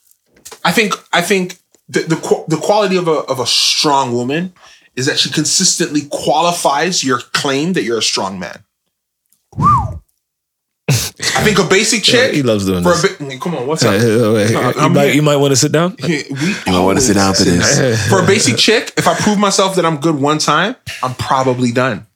[0.63, 1.57] I think I think
[1.89, 4.53] the the, the quality of a of a strong woman
[4.95, 8.63] is that she consistently qualifies your claim that you're a strong man.
[10.89, 12.33] I think a basic chick.
[12.33, 13.19] he loves doing for this.
[13.19, 14.01] A bit, come on, what's up?
[14.01, 15.95] you, I'm might, you might want to sit down.
[16.01, 16.23] We
[16.67, 18.07] I want to sit down for this.
[18.09, 21.71] for a basic chick, if I prove myself that I'm good one time, I'm probably
[21.71, 22.07] done.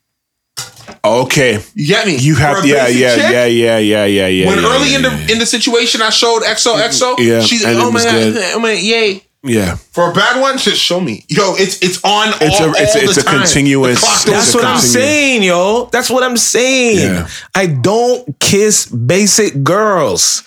[1.04, 1.60] Okay.
[1.74, 2.16] You get me?
[2.16, 4.46] You have a yeah, yeah, chick, yeah, yeah, yeah, yeah, yeah.
[4.46, 5.32] When yeah, early yeah, in the yeah.
[5.32, 8.54] in the situation I showed XO XO, Yeah, she's oh my god, good.
[8.54, 9.23] oh my yay.
[9.46, 9.74] Yeah.
[9.76, 11.24] For a bad one, just show me.
[11.28, 13.40] Yo, it's it's on It's all, a- it's all it's the a time.
[13.42, 15.06] continuous- The clock That's It's a what I'm continue.
[15.06, 15.88] saying, yo.
[15.92, 16.98] That's what I'm saying.
[17.14, 17.28] Yeah.
[17.54, 20.42] I don't kiss basic girls.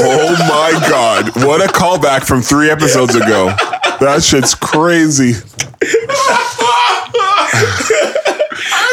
[0.00, 1.44] Oh my god.
[1.44, 3.54] What a callback from three episodes ago.
[4.00, 5.34] That shit's crazy.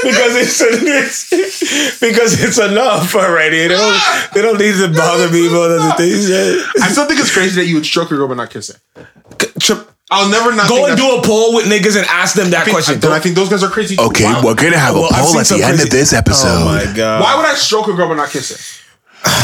[0.04, 3.58] because it's, it's because it's enough already.
[3.60, 4.00] They don't
[4.34, 6.30] they don't need to bother me about other things.
[6.82, 9.86] I still think it's crazy that you would stroke a girl but not kiss her.
[10.12, 12.64] I'll never not Go and do a poll with niggas and ask them that I
[12.66, 13.00] think, question.
[13.00, 13.96] then I think those guys are crazy.
[14.00, 15.90] Okay, Why, we're gonna have a Well, I've poll at some the end crazy- of
[15.92, 16.48] this episode.
[16.62, 17.22] Oh my god!
[17.22, 18.84] why would I stroke a girl but not kiss her?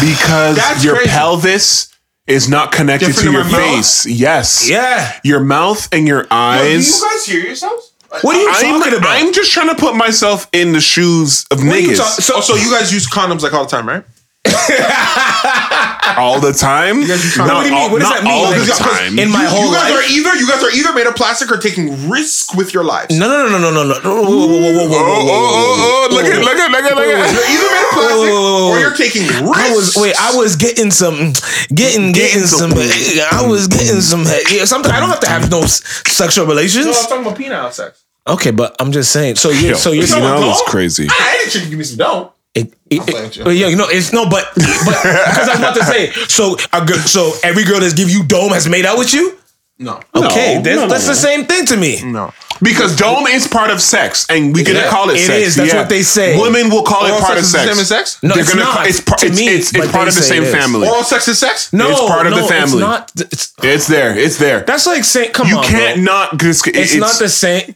[0.05, 1.10] Because That's your crazy.
[1.10, 1.88] pelvis
[2.27, 3.60] is not connected Different to your my mouth?
[3.77, 4.05] face.
[4.05, 4.69] Yes.
[4.69, 5.19] Yeah.
[5.23, 6.88] Your mouth and your Yo, do eyes.
[7.01, 7.90] you guys hear yourselves?
[8.21, 9.10] What are you I'm, talking about?
[9.10, 11.97] I'm just trying to put myself in the shoes of you niggas.
[11.97, 14.04] talk- So, so you guys use condoms like all the time, right?
[16.18, 17.02] all the time.
[17.06, 17.82] guys are Not What do you mean?
[17.84, 18.34] all- What does that mean?
[18.34, 19.18] All the time.
[19.20, 20.00] in my you, whole you guys life.
[20.00, 23.18] are either you guys are either made of plastic or taking risk with your lives.
[23.18, 24.00] No, no, no, no, no, no, no.
[24.02, 26.16] Whoa, whoa, whoa, whoa, whoa, whoa, oh, whoa, oh, oh, oh!
[26.16, 27.32] Look at, look at, look at, look You're at.
[27.50, 29.58] either made of plastic or you're taking risks.
[29.58, 30.16] I was wait.
[30.20, 31.34] I was getting some,
[31.74, 32.72] getting, getting some.
[32.74, 34.24] I was getting some.
[34.50, 36.86] Yeah, sometimes I don't have to have no s- sexual relations.
[36.86, 38.04] No, I'm talking about penile sex.
[38.28, 39.36] Okay, but I'm just saying.
[39.38, 40.48] So you, Yo, so you're you know Don't?
[40.48, 41.08] that's crazy.
[41.10, 42.34] I didn't you give me some dough.
[42.54, 43.50] It, it, it, you.
[43.52, 44.56] yeah, you know, it's no, but but
[45.04, 48.24] because I was about to say, so a girl, so every girl that's give you
[48.26, 49.38] dome has made out with you.
[49.80, 50.00] No.
[50.14, 51.14] Okay, No, that's, no, no, that's no.
[51.14, 52.02] the same thing to me.
[52.04, 52.32] No.
[52.62, 55.42] Because dome is part of sex, and we can Yeah, call it, it sex.
[55.48, 55.56] is.
[55.56, 56.40] That's what they say.
[56.40, 57.72] Women will call Oral it part sex of is the sex.
[57.72, 58.22] same as sex?
[58.22, 58.76] No, They're it's gonna not.
[58.78, 59.20] Call, it's part.
[59.22, 60.88] To It's, me, it's, it's part of the same family.
[60.88, 61.74] Oral sex is sex?
[61.74, 62.64] No, It's part of the no, family.
[62.74, 63.12] It's not.
[63.16, 64.16] It's, It's there.
[64.16, 64.60] It's there.
[64.62, 66.04] that's like saying, come you on, you can't bro.
[66.04, 66.44] not.
[66.44, 67.74] It's, It's, not the same.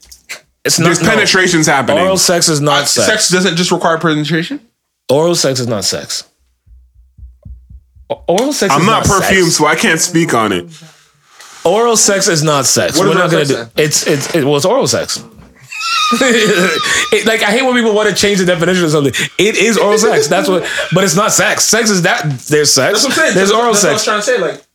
[0.65, 1.10] It's not There's no.
[1.10, 1.99] penetrations happening.
[2.04, 3.08] Oral sex is not uh, sex.
[3.08, 4.60] Sex doesn't just require penetration?
[5.10, 6.28] Oral sex is not sex.
[8.10, 8.73] O- Oral sex.
[8.73, 9.19] I'm is not sex.
[9.19, 10.65] perfumed, so I can't speak on it.
[11.63, 12.97] Oral sex is not sex.
[12.97, 13.54] What We're is not gonna do.
[13.56, 15.23] sex It's it's it, well, it's oral sex.
[16.12, 19.13] It- like I hate when people want to change the definition of something.
[19.38, 20.28] It is oral sex.
[20.28, 21.63] That's what, but it's not sex.
[21.63, 22.23] Sex is that.
[22.49, 23.04] There's sex.
[23.04, 23.36] That's what I'm saying.
[23.36, 24.06] There's that's, oral that's sex.
[24.08, 24.54] What I was trying to say.
[24.56, 24.65] Like,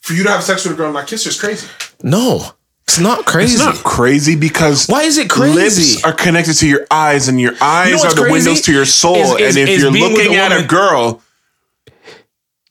[0.00, 1.66] for you to have sex with a girl and not kiss her is crazy.
[2.02, 2.44] no,
[2.88, 3.54] it's not crazy.
[3.54, 5.54] It's not crazy because Why is it crazy?
[5.94, 8.86] lips are connected to your eyes, and your eyes know are the windows to your
[8.86, 9.16] soul.
[9.36, 11.22] Is- is- and if you're looking a at a woman- girl,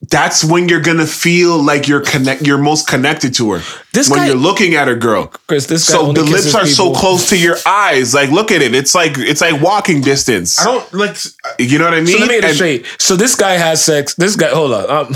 [0.10, 2.46] that's when you're gonna feel like you're connect.
[2.46, 3.62] You're most connected to her.
[3.94, 5.28] This when guy- you're looking at a girl.
[5.48, 8.14] Chris, this guy So the lips kisses are so close to your eyes.
[8.14, 8.74] Like, look at it.
[8.76, 10.60] It's like it's like walking distance.
[10.60, 11.18] I don't like.
[11.60, 12.08] You know what I mean?
[12.08, 12.86] So let me it And- straight.
[13.00, 14.14] So this guy has sex.
[14.16, 14.90] This guy, hold on.
[14.90, 15.08] Um,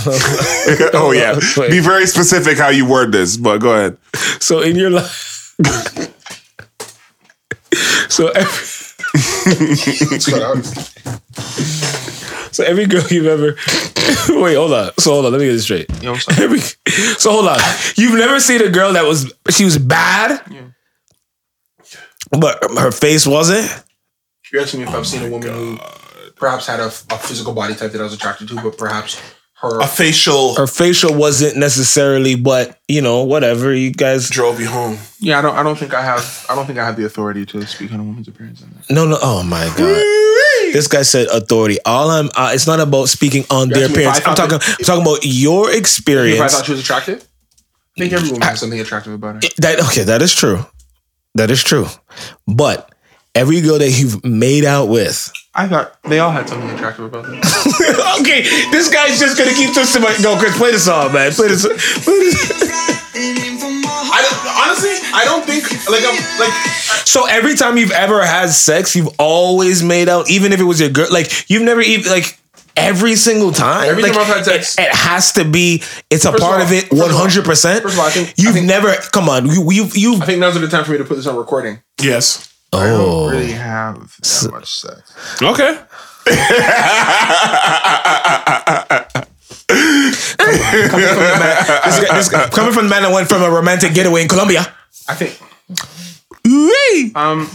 [0.94, 1.40] oh yeah.
[1.58, 1.72] Wait.
[1.72, 3.98] Be very specific how you word this, but go ahead.
[4.40, 5.56] so in your life,
[8.10, 8.68] so every,
[12.52, 13.56] so every girl you've ever
[14.30, 14.92] wait, hold on.
[15.00, 15.32] So hold on.
[15.32, 15.90] Let me get this straight.
[16.02, 17.60] Yo, Every, so hold on.
[17.96, 20.62] You've never seen a girl that was she was bad, yeah.
[22.32, 23.84] but her face wasn't.
[24.52, 25.80] You're asking me if I've seen a oh woman who
[26.36, 29.22] perhaps had a, a physical body type that I was attracted to, but perhaps
[29.56, 33.74] her a facial Her facial wasn't necessarily, but you know, whatever.
[33.74, 34.98] You guys, drove you home.
[35.20, 35.56] Yeah, I don't.
[35.56, 36.46] I don't think I have.
[36.50, 38.64] I don't think I have the authority to speak on a woman's appearance.
[38.64, 38.90] On that.
[38.94, 39.18] no, no.
[39.22, 40.18] Oh my god.
[40.74, 41.78] This guy said authority.
[41.86, 42.30] All I'm.
[42.36, 44.18] Uh, it's not about speaking on their asking me if I appearance.
[44.18, 44.58] I'm thought talking.
[44.60, 46.54] that- I'm talking about your If I experience.
[46.54, 47.28] thought she was attractive,
[47.98, 49.50] I think everyone woman has something attractive about her.
[49.58, 50.04] That okay.
[50.04, 50.66] That is true.
[51.36, 51.88] That is true.
[52.48, 52.92] But
[53.36, 55.32] every girl that you've made out with.
[55.54, 57.36] I thought they all had something attractive about them.
[58.22, 60.16] okay, this guy's just gonna keep twisting my.
[60.24, 61.32] Go, Chris, play the song, man.
[61.34, 61.66] Play this.
[62.04, 63.01] Play this.
[64.72, 66.54] I don't, honestly, I don't think like I'm like
[67.08, 70.80] So every time you've ever had sex, you've always made out, even if it was
[70.80, 71.08] your girl.
[71.12, 72.38] Like you've never even like
[72.78, 73.90] every single time.
[73.90, 75.84] Every like, time I've had sex- it, it has to be.
[76.10, 76.82] It's a First of part all- of it.
[76.84, 77.84] first of all- One hundred percent.
[77.84, 78.94] first of all, I think- you've think- never.
[79.12, 80.16] Come on, you you you.
[80.22, 81.82] I think now's a good time for me to put this on recording.
[82.02, 82.48] Yes.
[82.74, 82.80] Oh.
[82.80, 85.02] I don't Oh, really have that much sex.
[85.42, 85.78] Okay.
[89.76, 90.36] this
[92.00, 94.62] guy, this guy, coming from the man that went from a romantic getaway in Colombia.
[95.08, 95.40] I think
[97.16, 97.50] um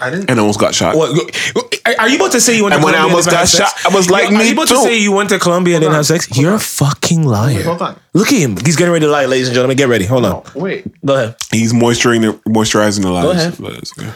[0.00, 0.96] I didn't And almost got shot.
[0.96, 3.40] What, are- are you about to say you went And to when I almost didn't
[3.40, 3.72] got shot.
[3.86, 4.74] I was like, Are me you about too.
[4.74, 6.28] to say you went to Colombia and didn't have sex?
[6.36, 7.62] You're a fucking liar.
[7.62, 7.98] hold on.
[8.12, 8.56] Look at him.
[8.56, 9.76] He's getting ready to lie, ladies and gentlemen.
[9.76, 10.04] Get ready.
[10.04, 10.42] Hold on.
[10.54, 10.84] Wait.
[11.04, 11.36] Go ahead.
[11.52, 13.30] He's moisturizing the moisturizing the lives.
[13.40, 13.54] ahead.
[13.60, 14.10] But okay.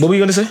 [0.00, 0.46] What were you gonna say?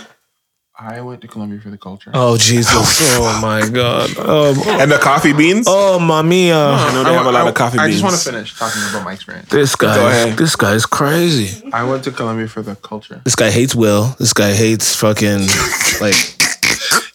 [0.78, 2.10] I went to Colombia for the culture.
[2.12, 2.74] Oh Jesus!
[3.18, 4.10] Oh my God!
[4.18, 5.66] Oh, And the coffee beans?
[5.68, 6.74] oh mamia!
[6.76, 8.00] I know they have a lot I, of coffee I beans.
[8.00, 9.48] just want to finish talking about my experience.
[9.48, 10.36] This guy, ahead.
[10.36, 11.62] this guy's crazy.
[11.72, 13.22] I went to Colombia for the culture.
[13.24, 14.14] This guy hates Will.
[14.18, 15.40] This guy hates fucking
[16.00, 16.14] like.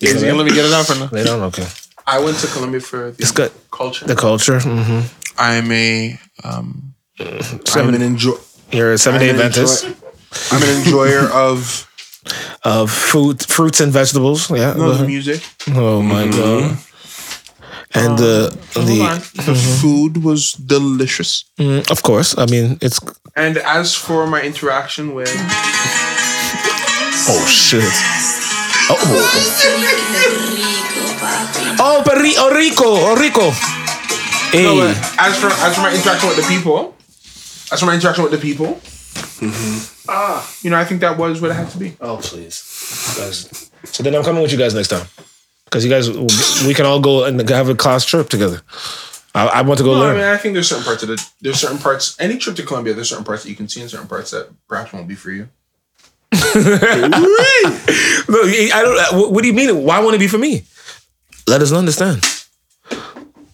[0.02, 1.06] Is he gonna let me get it out or no?
[1.08, 1.67] They don't okay.
[2.08, 4.06] I went to Colombia for the This guy, culture.
[4.06, 4.58] the culture.
[4.58, 5.02] Mm-hmm.
[5.38, 6.95] I'm a um
[7.76, 8.34] I'm an enjoy
[8.71, 9.97] you're a seven day I'm an Adventist enjoy-
[10.52, 11.88] I'm an enjoyer of
[12.63, 14.50] of food, fruits and vegetables.
[14.50, 14.74] Yeah.
[14.74, 15.41] go the music.
[15.69, 16.39] Oh my mm-hmm.
[16.39, 16.78] god.
[17.93, 19.19] And um, the Hold on.
[19.36, 21.43] the The food was delicious.
[21.60, 22.38] mm, of course.
[22.38, 23.00] I mean, it's
[23.36, 25.32] And as for my interaction with
[27.28, 27.84] oh shit.
[28.89, 29.67] Oh.
[31.84, 33.52] Oh, perri- oh, rico, oh, rico.
[34.52, 34.65] Hey.
[34.65, 34.82] No,
[35.17, 36.93] as for as for my interaction with the people,
[37.71, 38.80] as for my interaction with the people,
[40.08, 41.95] ah, you know, I think that was what it had to be.
[41.99, 43.15] Oh, please.
[43.17, 43.71] Guys.
[43.86, 45.08] So then I'm coming with you guys next time.
[45.65, 46.10] Because you guys,
[46.65, 48.62] we can all go and have a class trip together.
[49.34, 51.30] I, I want to go No, I mean, I think there's certain parts of the
[51.39, 52.19] there's certain parts.
[52.19, 54.49] Any trip to Colombia, there's certain parts that you can see and certain parts that
[54.67, 55.47] perhaps won't be for you.
[56.34, 57.10] Look, I
[58.84, 59.19] don't.
[59.19, 59.84] What, what do you mean?
[59.84, 60.63] Why won't it be for me?
[61.47, 62.21] Let us understand.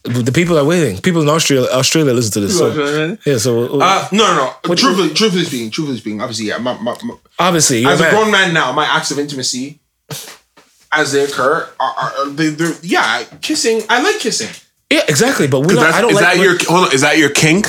[0.08, 0.98] The people are waiting.
[1.02, 2.58] People in Australia, Australia listen to this.
[2.58, 4.76] So, yeah, so Uh, no, no, no.
[4.76, 6.58] Truthfully, truthfully speaking, truthfully speaking, obviously, yeah.
[6.58, 8.13] My, my, my, obviously, as a a man.
[8.13, 9.80] grown man now, my acts of intimacy,
[10.91, 13.82] as they occur, are, are, they, they're yeah, kissing.
[13.89, 14.50] I like kissing.
[14.91, 15.48] yeah, exactly.
[15.48, 16.38] But not, I don't is like.
[16.38, 16.93] that your hold on?
[16.93, 17.67] Is that your kink?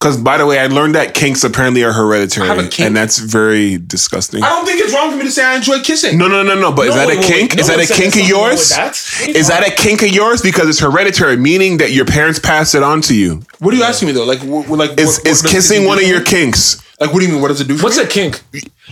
[0.00, 2.86] Because by the way, I learned that kinks apparently are hereditary, I have a kink.
[2.86, 4.42] and that's very disgusting.
[4.42, 6.16] I don't think it's wrong for me to say I enjoy kissing.
[6.16, 6.72] No, no, no, no.
[6.72, 7.50] But is that wait, a kink?
[7.52, 7.60] wait.
[7.60, 8.60] is No that a kink of there's something wrong yours?
[8.60, 8.86] with that.
[8.86, 12.06] What are you Is that a kink of yours because it's hereditary, meaning that your
[12.06, 13.42] parents passed it on to you?
[13.58, 14.24] What are you asking me though?
[14.24, 16.80] Like, wh- wh- like, Is what- is what kissing kissing one of your kinks?
[16.98, 17.42] Like, what do you mean?
[17.42, 17.76] What does it do?
[17.76, 18.04] For What's me?
[18.04, 18.40] a kink?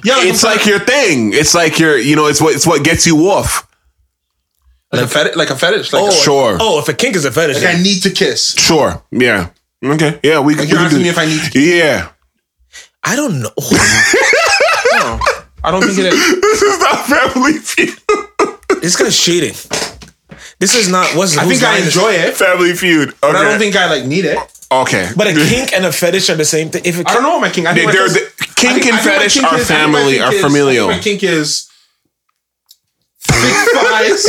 [0.05, 1.33] Yeah, It's like your thing.
[1.33, 3.67] It's like your, you know, it's what it's what gets you off.
[4.93, 5.37] like, a fetish.
[5.37, 5.91] Like a fetish.
[5.95, 6.59] Like, Oh, a- Sure.
[6.61, 8.55] Oh, if a kink is a fetish, like I need to kiss.
[8.59, 9.03] Sure.
[9.11, 9.49] Yeah.
[9.85, 10.19] Okay.
[10.23, 10.41] Yeah.
[10.41, 10.55] We.
[10.55, 12.11] we you're can asking me if I need to- Yeah.
[13.05, 13.51] I don't know.
[14.91, 15.21] No,
[15.63, 16.41] I don't think it is.
[16.41, 17.95] This is not family feud.
[18.83, 19.53] this guy's cheating.
[20.59, 21.15] This is not.
[21.15, 23.11] What's I think I enjoy it, family feud.
[23.11, 23.19] Okay.
[23.21, 24.39] but I don't think I like need it.
[24.73, 25.09] Okay.
[25.17, 26.83] But a kink and a fetish are the same thing.
[26.85, 27.67] If a I don't know what my kink.
[27.69, 29.59] I think They're- my they're- kink- kink I think- and I think fetish kink are
[29.59, 30.89] is- I think my family- kink are is- I think familial.
[30.89, 31.68] My kink is
[33.29, 34.25] thick thighs.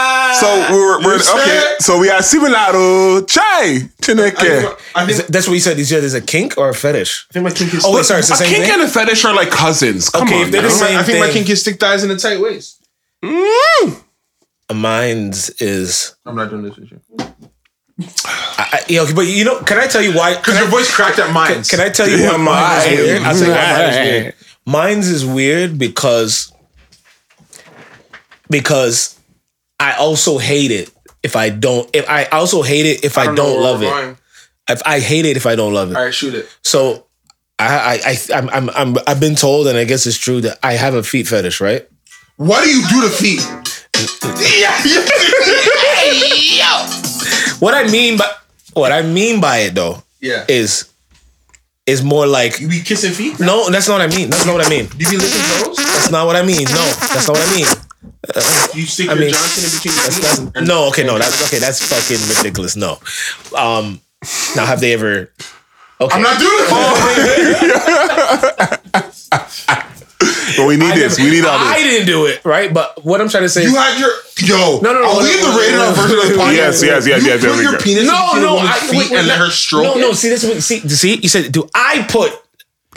[0.40, 1.74] So we're, we're okay.
[1.80, 5.76] So we are similado chai I I think, that's what you said.
[5.76, 7.26] You said there's a kink or a fetish.
[7.30, 7.84] I think my kink is.
[7.84, 8.74] Oh wait, sorry, it's the A same kink thing.
[8.74, 10.08] and a fetish are like cousins.
[10.08, 10.42] Come Okay, on.
[10.46, 12.80] if they're the same I think my kink is thick thighs in a tight waist.
[13.24, 14.02] Mm.
[14.72, 16.14] Mine's is.
[16.24, 17.00] I'm not doing this with you.
[18.24, 20.36] I, I, okay, but you know, can I tell you why?
[20.36, 21.62] Because your voice cracked at mine.
[21.64, 23.22] Can I tell you why mine is weird?
[23.22, 24.34] I'll tell you why mine is weird.
[24.64, 26.52] Mine's is weird because
[28.50, 29.18] because
[29.78, 30.90] I also hate it
[31.22, 31.88] if I don't.
[31.94, 33.90] If I also hate it if I don't, know where love it.
[33.90, 34.16] going.
[34.68, 35.96] If I hate it if I don't love it.
[35.96, 36.48] All right, shoot it.
[36.62, 37.06] So
[37.58, 40.58] I I I I'm, I'm I'm I've been told and I guess it's true that
[40.62, 41.86] I have a feet fetish, right?
[42.36, 43.42] What do you do to feet?
[47.60, 48.30] What I mean by
[48.72, 50.44] what I mean by it though Yeah.
[50.48, 50.88] is
[51.86, 53.38] is more like You be kissing feet?
[53.40, 54.30] no, that's not what I mean.
[54.30, 54.88] That's not what I mean.
[54.96, 55.76] You be licking toes?
[55.76, 56.64] That's not what I mean.
[56.64, 57.66] No, that's not what I mean.
[58.74, 61.42] You stick I your mean, Johnson in between your That's, that's, no, okay, no, that's
[61.48, 61.58] okay.
[61.58, 62.76] That's fucking ridiculous.
[62.76, 62.98] No.
[63.56, 64.00] Um,
[64.54, 65.32] now have they ever?
[66.00, 66.16] Okay.
[66.16, 66.70] I'm not doing it.
[70.56, 71.18] But we need this.
[71.18, 71.68] We need all this.
[71.68, 72.72] I didn't do it, right?
[72.72, 74.80] But what I'm trying to say You had your yo.
[74.82, 76.34] No, no, no, I'll no, leave no, the rated no, R no, version of the
[76.34, 76.54] podcast.
[76.54, 77.82] Yes, yes, yes, you yes, Put yes, your yes.
[77.82, 80.00] penis no, between no, a I, feet wait, wait, and let her stroke No, it.
[80.00, 80.12] no.
[80.12, 80.66] See, this.
[80.66, 82.32] See, see, you said, do I put?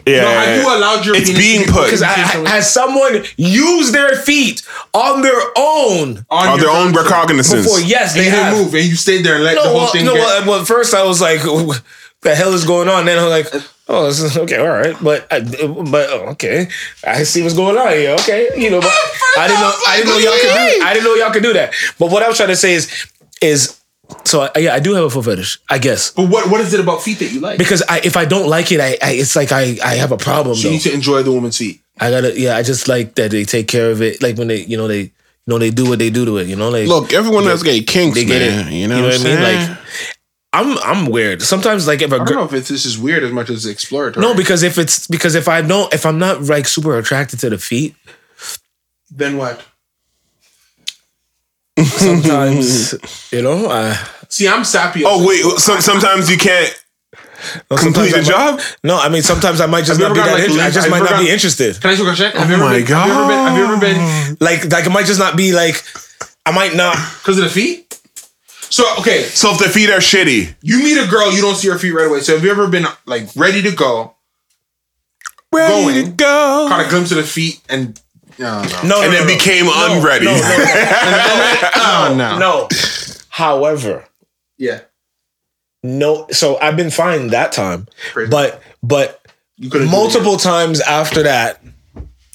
[0.06, 0.22] Yeah.
[0.22, 1.86] No, have you allowed your It's penis being to be put.
[1.86, 2.14] Because I,
[2.50, 4.62] has someone used their feet
[4.94, 7.12] on their own on your their own Johnson?
[7.14, 7.64] recognizance.
[7.64, 7.80] before?
[7.82, 10.06] Yes, they didn't move, and you stayed there and let No, the whole well, thing
[10.06, 10.14] no.
[10.16, 10.24] get.
[10.24, 11.82] Well, well, first I was like, "What
[12.22, 13.48] the hell is going on?" Then I'm like,
[13.88, 16.68] "Oh, this is, okay, all right." But, I, but oh, okay,
[17.06, 18.12] I see what's going on here.
[18.22, 18.90] Okay, you know, but
[19.38, 21.54] I didn't know, I didn't know y'all could do, I didn't know y'all could do
[21.54, 21.74] that.
[21.98, 23.08] But what I was trying to say is,
[23.42, 23.80] is
[24.26, 26.74] so I, yeah, I do have a foot fetish, I guess, but what what is
[26.74, 27.58] it about feet that you like?
[27.58, 30.18] because I, if I don't like it, I, I it's like I, I have a
[30.18, 30.58] problem.
[30.58, 30.70] you Though.
[30.72, 31.82] need to enjoy the woman's feet.
[32.00, 34.22] I gotta, yeah, I just like that they take care of it.
[34.24, 35.12] Like when they, you know, they, you
[35.46, 36.48] know, they do what they do to it.
[36.48, 38.68] You know, like Look, everyone has gay kinks, they get man.
[38.68, 38.74] it.
[38.74, 39.42] You know, what, I mean?
[39.44, 39.78] Like,
[40.54, 41.42] I'm, I'm weird.
[41.44, 42.38] Sometimes, like if a I don't girl.
[42.38, 44.26] know if it's, this is weird as much as exploratory.
[44.26, 47.50] No, because if it's because if I don't if I'm not like super attracted to
[47.52, 47.96] the feet,
[49.12, 49.64] then what?
[51.86, 52.96] Sometimes
[53.32, 53.98] you know, I
[54.30, 55.04] See, I'm sappy.
[55.06, 56.74] oh wait, some, sometimes you can't
[57.70, 58.62] complete the I might- job.
[58.84, 60.36] No, I mean sometimes I might just not be ever that.
[60.40, 61.80] like, inter- I just have might you not ever be interested.
[61.80, 62.32] Can I ask you a question?
[62.40, 62.86] Have you ever oh my been?
[62.88, 63.46] Have you ever been?
[63.48, 64.38] Have you ever been?
[64.40, 65.84] Like like it might just not be like
[66.46, 66.96] I might not.
[67.20, 68.00] Because of the feet.
[68.70, 71.70] So okay, So if the feet are shitty, you meet a girl, you don't see
[71.70, 72.22] her feet right away.
[72.22, 74.16] So have you ever been like ready to go,
[75.54, 76.06] ready Going.
[76.06, 78.02] to go, caught a glimpse of the feet, and
[78.40, 80.26] no, no, No, and no, then no, became no, unready.
[80.26, 82.68] No, no, no, oh no, no.
[83.30, 84.06] However,
[84.58, 84.82] yeah,
[85.82, 86.28] no.
[86.32, 88.30] So I've been fine that time, Crazy.
[88.32, 89.26] but but
[89.58, 91.62] you multiple times after that,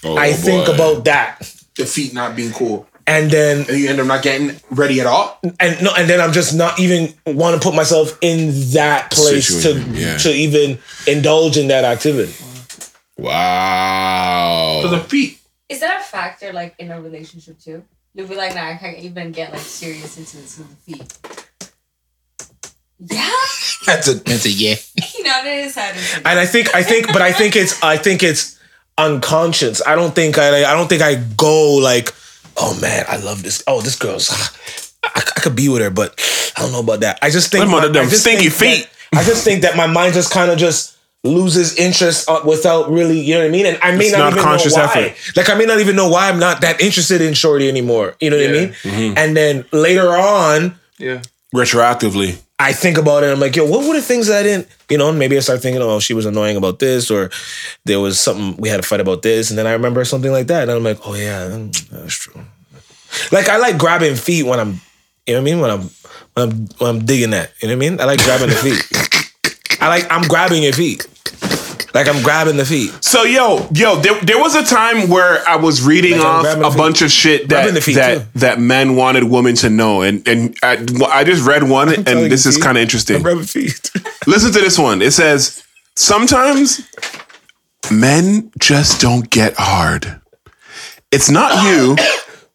[0.04, 1.40] Oh, I think about that,
[1.76, 5.06] the feet not being cool, and then and you end up not getting ready at
[5.06, 5.38] all.
[5.58, 9.48] and no, and then I'm just not even want to put myself in that place
[9.48, 10.16] Situation, to yeah.
[10.18, 12.32] to even indulge in that activity.
[13.16, 14.80] Wow.
[14.82, 15.38] For the feet,
[15.68, 17.84] Is that a factor like in a relationship too?
[18.14, 21.18] You'll be like, nah, I can't even get like serious into this with the feet.
[23.00, 23.30] Yeah,
[23.86, 24.74] that's a that's a yeah.
[25.16, 25.94] you know, it is sad.
[26.24, 28.58] And I think I think, but I think it's I think it's
[28.96, 29.80] unconscious.
[29.86, 32.12] I don't think I I don't think I go like,
[32.56, 33.62] oh man, I love this.
[33.66, 34.30] Oh, this girl's.
[35.04, 36.18] I, I could be with her, but
[36.56, 37.18] I don't know about that.
[37.22, 38.90] I just think Them my- them I just stinky think feet.
[39.12, 42.90] that- I just think that my mind just kind of just loses interest uh, without
[42.90, 43.66] really, you know what I mean?
[43.66, 45.00] And I may It's not, not even conscious know why.
[45.00, 45.36] effort.
[45.36, 48.14] Like I may not even know why I'm not that interested in Shorty anymore.
[48.20, 48.68] You know what I mean?
[48.68, 49.18] Mm-hmm.
[49.18, 51.22] And then later on, Yeah.
[51.54, 52.40] Retroactively.
[52.60, 53.32] I think about it.
[53.32, 55.12] I'm like, yo, what were the things that I didn't, you know?
[55.12, 57.30] Maybe I start thinking, oh, she was annoying about this, or
[57.84, 60.48] there was something we had a fight about this, and then I remember something like
[60.48, 62.34] that, and I'm like, oh yeah, mm, that's true.
[63.32, 64.80] Like I like grabbing feet when I'm,
[65.26, 65.60] you know what I mean?
[65.60, 65.80] When I'm,
[66.34, 68.00] when I'm, when I'm digging that, you know what I mean?
[68.00, 69.27] I like grabbing the feet.
[69.80, 71.06] I like I'm grabbing your feet,
[71.94, 72.92] like I'm grabbing the feet.
[73.00, 76.42] So yo, yo, there, there was a time where I was reading Like I'm off
[76.42, 78.38] grabbing a the bunch of shit Grabbing that the feet, that too.
[78.40, 82.44] that men wanted women to know, and and I, I just read one, and this
[82.44, 83.16] you, is kind of interesting.
[83.16, 83.90] I'm grabbing feet.
[84.26, 85.00] Listen to this one.
[85.02, 85.62] It says
[85.96, 86.80] sometimes
[87.90, 90.20] men just don't get hard.
[91.10, 91.96] It's not you.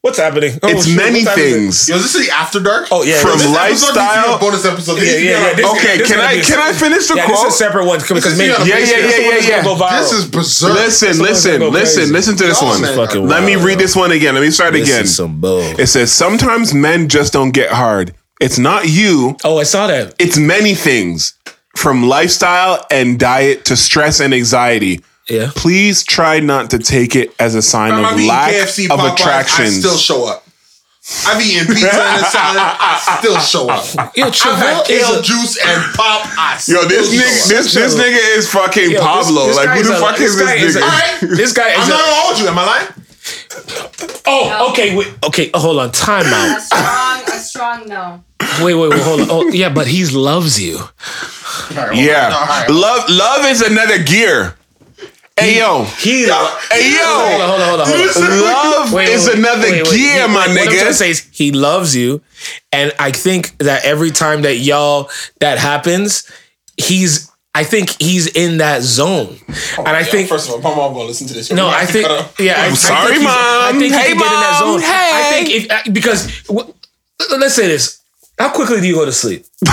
[0.04, 0.58] What's happening?
[0.62, 1.88] Oh, It's shit, many things.
[1.88, 2.88] Yo, is this the after dark?
[2.92, 4.98] Oh yeah, From this- This episode needs to be lifestyle- bonus episode.
[4.98, 5.54] Yeah, yeah, yeah.
[5.54, 7.48] This- Okay, this can I can I finish the Yeah, this quote?
[7.48, 9.64] is a separate one because maybe Yeah, yeah, yeah, yeah, yeah.
[9.64, 10.00] go viral.
[10.02, 10.74] This is berserk.
[10.74, 12.82] Listen, This listen, go listen, listen to this Y'all one.
[12.82, 14.34] men fucking Let me read this one again.
[14.34, 15.04] Let me start This again.
[15.04, 15.62] is some bull.
[15.80, 18.12] It says sometimes men just don't get hard.
[18.42, 19.38] It's not you.
[19.42, 20.12] Oh, I saw that.
[20.18, 21.32] It's many things
[21.78, 25.00] from lifestyle and diet to stress and anxiety.
[25.28, 25.50] Yeah.
[25.54, 29.00] Please try not to take it as a sign I'm of eating lack KFC, of
[29.00, 29.76] Popeyes, attractions.
[29.76, 30.42] I still show up.
[31.26, 32.56] I'm eating pizza and a salad.
[32.60, 33.84] I still show up.
[34.16, 36.26] Yo, I've Chevelle had is kale a- juice and pop.
[36.38, 37.48] I Yo, this show nigga, up.
[37.64, 39.46] this this nigga is fucking Yo, Pablo.
[39.46, 41.36] this like, who the a- fuck this is this guy is a- nigga?
[41.36, 42.48] This guy is I'm a- not gonna hold you.
[42.48, 42.88] Am I lying?
[44.26, 44.96] Oh, okay.
[44.96, 45.50] Wait, okay.
[45.54, 45.92] oh, hold on.
[45.92, 46.48] Time out.
[46.48, 46.62] A out.
[46.62, 48.24] strong, a strong no.
[48.64, 49.02] Wait, wait, wait.
[49.02, 49.26] Hold on.
[49.30, 50.78] Oh, yeah, but he loves you.
[51.94, 54.56] Yeah, love love is another gear.
[55.36, 56.22] Hey yo, He.
[56.22, 57.86] hey Hold on, yo, hold on, hold on.
[57.88, 58.40] Hold on.
[58.40, 59.90] love Wait, is wait, another wait, wait.
[59.96, 60.92] gear, He- my what I'm trying to nigga.
[60.92, 62.22] say is he loves you,
[62.70, 65.10] and I think that every time that y'all
[65.40, 66.30] that happens,
[66.76, 67.30] he's.
[67.56, 69.38] I think he's in that zone,
[69.78, 71.52] oh, and I think First of all, my mom gonna listen to this.
[71.52, 72.06] No, I think
[72.40, 72.54] yeah.
[72.60, 73.80] I, I sorry, think he's- I Mom.
[73.80, 74.80] think he Hey, can get in that Mom.
[74.80, 74.90] zone.
[74.90, 76.74] I think if because w-
[77.38, 78.00] let's say this:
[78.40, 79.46] How quickly do you go to sleep?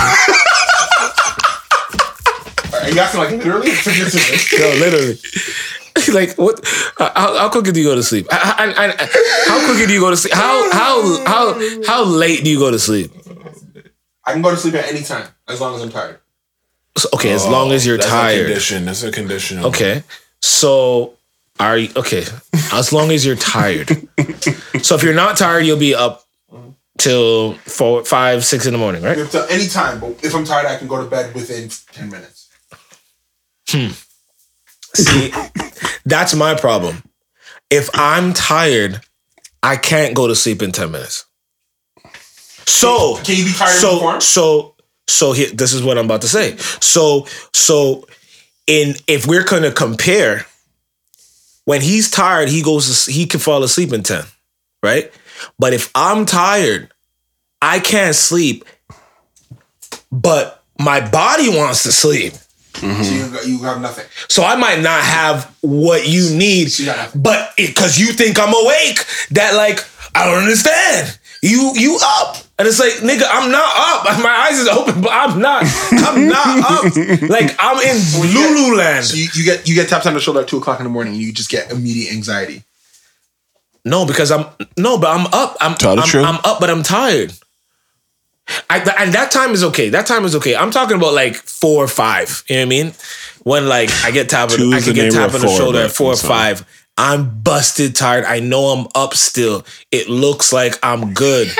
[2.82, 3.70] Are you asking like literally?
[4.58, 5.18] No, literally.
[6.12, 6.60] like what?
[6.98, 8.26] uh, How, how quickly do you go to sleep?
[8.30, 9.08] How, I- I-
[9.46, 10.34] how quickly do you go to sleep?
[10.34, 13.12] How how how how late do you go to sleep?
[14.24, 16.18] I can go to sleep at any time as long as I'm tired.
[16.96, 18.46] So- okay, as long as you're tired.
[18.46, 18.84] condition.
[18.86, 19.64] That's a condition.
[19.64, 20.02] Okay.
[20.40, 21.14] So
[21.60, 22.24] are you okay?
[22.72, 23.88] As long as you're tired.
[24.82, 26.24] so if you're not tired, you'll be up
[26.98, 29.18] till four, five, six in the morning, right?
[29.18, 32.10] If to any time, but if I'm tired, I can go to bed within ten
[32.10, 32.41] minutes.
[34.94, 35.32] See,
[36.04, 37.02] that's my problem.
[37.70, 39.00] If I'm tired,
[39.62, 41.24] I can't go to sleep in 10 minutes.
[42.66, 44.20] So, Can you be tired so, before?
[44.20, 44.74] so,
[45.08, 46.56] so here, this is what I'm about to say.
[46.80, 48.06] So, so,
[48.66, 50.46] in if we're gonna compare,
[51.64, 54.24] when he's tired, he goes, to, he can fall asleep in 10,
[54.82, 55.12] right?
[55.58, 56.92] But if I'm tired,
[57.60, 58.64] I can't sleep,
[60.10, 62.34] but my body wants to sleep.
[62.82, 63.14] So
[63.46, 64.04] you, you have nothing.
[64.28, 67.08] So I might not have what you need, Yeah.
[67.14, 71.18] but because you think I'm awake, that like I don't understand.
[71.44, 74.04] You you up, and it's like nigga, I'm not up.
[74.22, 75.64] My eyes is open, but I'm not.
[75.92, 76.84] I'm not up.
[77.28, 77.96] Like I'm in
[78.34, 79.04] Lululand.
[79.04, 80.90] So you, you get you get tapped on the shoulder at two o'clock in the
[80.90, 82.62] morning, and you just get immediate anxiety.
[83.84, 85.56] No, because I'm no, but I'm up.
[85.60, 86.24] I'm Tell the I'm, truth.
[86.26, 87.32] I'm up, but I'm tired.
[88.68, 89.88] I, and that time is okay.
[89.88, 90.56] That time is okay.
[90.56, 92.42] I'm talking about like four or five.
[92.48, 92.94] You know what I mean?
[93.44, 95.78] When like I get tapped, Two I can get tapped of on the four, shoulder
[95.80, 96.66] at four or five.
[96.98, 98.24] I'm busted tired.
[98.24, 99.64] I know I'm up still.
[99.90, 101.48] It looks like I'm good.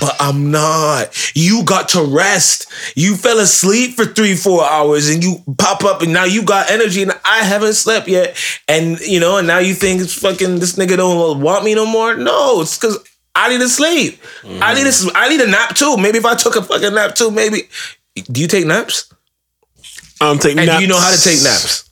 [0.00, 1.16] But I'm not.
[1.34, 2.66] You got to rest.
[2.96, 6.70] You fell asleep for three, four hours and you pop up and now you got
[6.70, 8.36] energy and I haven't slept yet.
[8.68, 11.86] And you know, and now you think it's fucking this nigga don't want me no
[11.86, 12.14] more.
[12.14, 12.98] No, it's because
[13.36, 14.20] I need to sleep.
[14.44, 15.96] I need to I need a nap too.
[15.96, 17.68] Maybe if I took a fucking nap too, maybe.
[18.32, 19.12] Do you take naps?
[20.20, 20.78] Um, I'm taking And naps.
[20.78, 21.90] do you know how to take naps?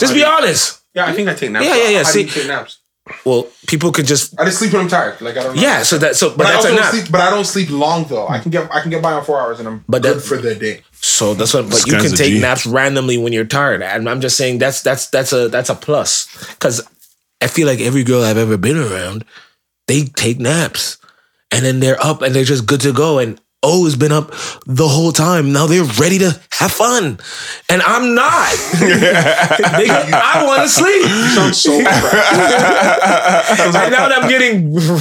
[0.00, 0.80] Just be honest.
[0.94, 1.64] Yeah, I think I take naps.
[1.64, 2.78] Yeah, yeah, yeah, How do you see- take naps?
[3.24, 5.20] Well, people could just I just sleep when I'm tired.
[5.20, 5.62] Like I don't know.
[5.62, 5.82] yeah.
[5.82, 6.92] So that so but, But I that's also a don't nap.
[6.94, 7.06] sleep.
[7.10, 8.28] But I don't sleep long though.
[8.28, 10.20] I can get I can get by on four hours, and I'm But good that-
[10.20, 10.82] for the day.
[11.00, 11.62] So that's what.
[11.64, 12.40] But This you can take G.
[12.40, 15.74] naps randomly when you're tired, and I'm just saying that's that's that's a that's a
[15.74, 16.82] plus because
[17.40, 19.24] I feel like every girl I've ever been around,
[19.90, 20.98] they take naps,
[21.50, 23.18] and then they're up and they're just good to go.
[23.18, 24.30] And O has been up
[24.66, 25.52] the whole time.
[25.52, 27.18] Now they're ready to have fun,
[27.68, 28.48] and I'm not.
[28.80, 31.04] Nigga, I want to sleep.
[31.54, 31.84] So And
[33.92, 34.76] now that I'm getting.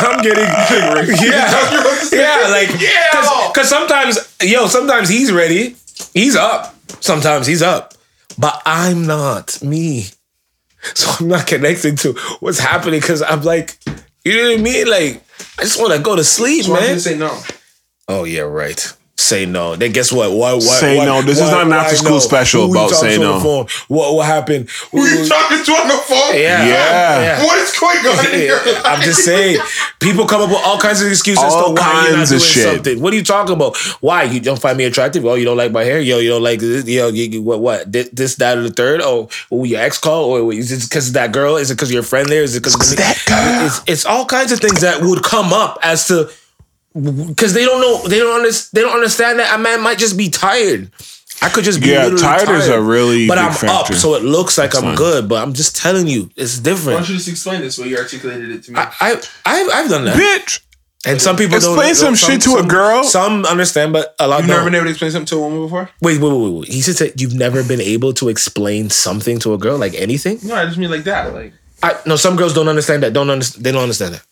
[0.00, 0.44] I'm getting
[1.24, 3.48] yeah, yeah, like Yeah.
[3.52, 5.76] because sometimes yo, sometimes he's ready,
[6.14, 6.74] He's up.
[7.00, 7.94] Sometimes he's up,
[8.38, 10.06] but I'm not me.
[10.94, 13.78] So I'm not connecting to what's happening because I'm like,
[14.24, 14.88] you know what I mean?
[14.88, 15.22] Like,
[15.58, 16.98] I just want to go to sleep, So man.
[17.00, 17.36] say no.
[18.06, 18.92] Oh yeah, right.
[19.20, 19.74] Say no.
[19.74, 20.30] Then guess what?
[20.30, 20.52] Why?
[20.52, 21.22] why Say why- no.
[21.22, 22.18] This is not an after-school no?
[22.20, 23.32] special Who about talking say on no.
[23.34, 23.66] the phone?
[23.88, 24.14] What?
[24.14, 24.70] What happened?
[24.92, 26.34] Who are you talking to on the phone?
[26.34, 26.64] Yeah.
[26.64, 27.44] Yeah.
[27.44, 28.58] What is going on in your?
[28.84, 29.58] I'm just saying,
[29.98, 32.38] people come up with all kinds of excuses All to why you're not kinds of
[32.38, 32.64] doing shit.
[32.76, 33.02] something.
[33.02, 33.76] What are you talking about?
[34.00, 35.24] Why you don't find me attractive?
[35.26, 35.98] Oh, you don't like my hair?
[36.00, 36.86] Yo, you don't like this?
[36.86, 37.58] Yo, you, you- what?
[37.60, 37.90] What?
[37.90, 39.00] This, that, or the third?
[39.02, 40.26] Oh, oh your ex call?
[40.30, 41.56] Or is it because of that girl?
[41.56, 42.44] Is it because your friend there?
[42.44, 43.66] Is it because that girl.
[43.66, 46.30] It's, it's all kinds of things that would come up as to
[46.94, 50.16] because they don't know they don't understand they don't understand that a man might just
[50.16, 50.90] be tired.
[51.40, 53.92] I could just be Yeah, literally tired is a really but big I'm factor.
[53.92, 54.96] up, so it looks like I'm fine.
[54.96, 55.28] good.
[55.28, 56.94] But I'm just telling you, it's different.
[56.94, 58.78] Why don't you just explain this way you articulated it to me?
[58.80, 60.16] I, I I've, I've done that.
[60.16, 60.60] Bitch.
[61.06, 63.04] And some people don't Explain some shit to a girl.
[63.04, 65.40] Some understand, but a lot of You've never been able to explain something to a
[65.40, 65.88] woman before?
[66.02, 66.68] wait, wait, wait, wait.
[66.68, 70.40] He said that you've never been able to explain something to a girl, like anything.
[70.42, 71.32] No, I just mean like that.
[71.32, 71.52] Like,
[71.84, 72.16] I no.
[72.16, 73.12] Some girls don't understand that.
[73.12, 73.64] Don't understand.
[73.64, 74.22] They don't understand that.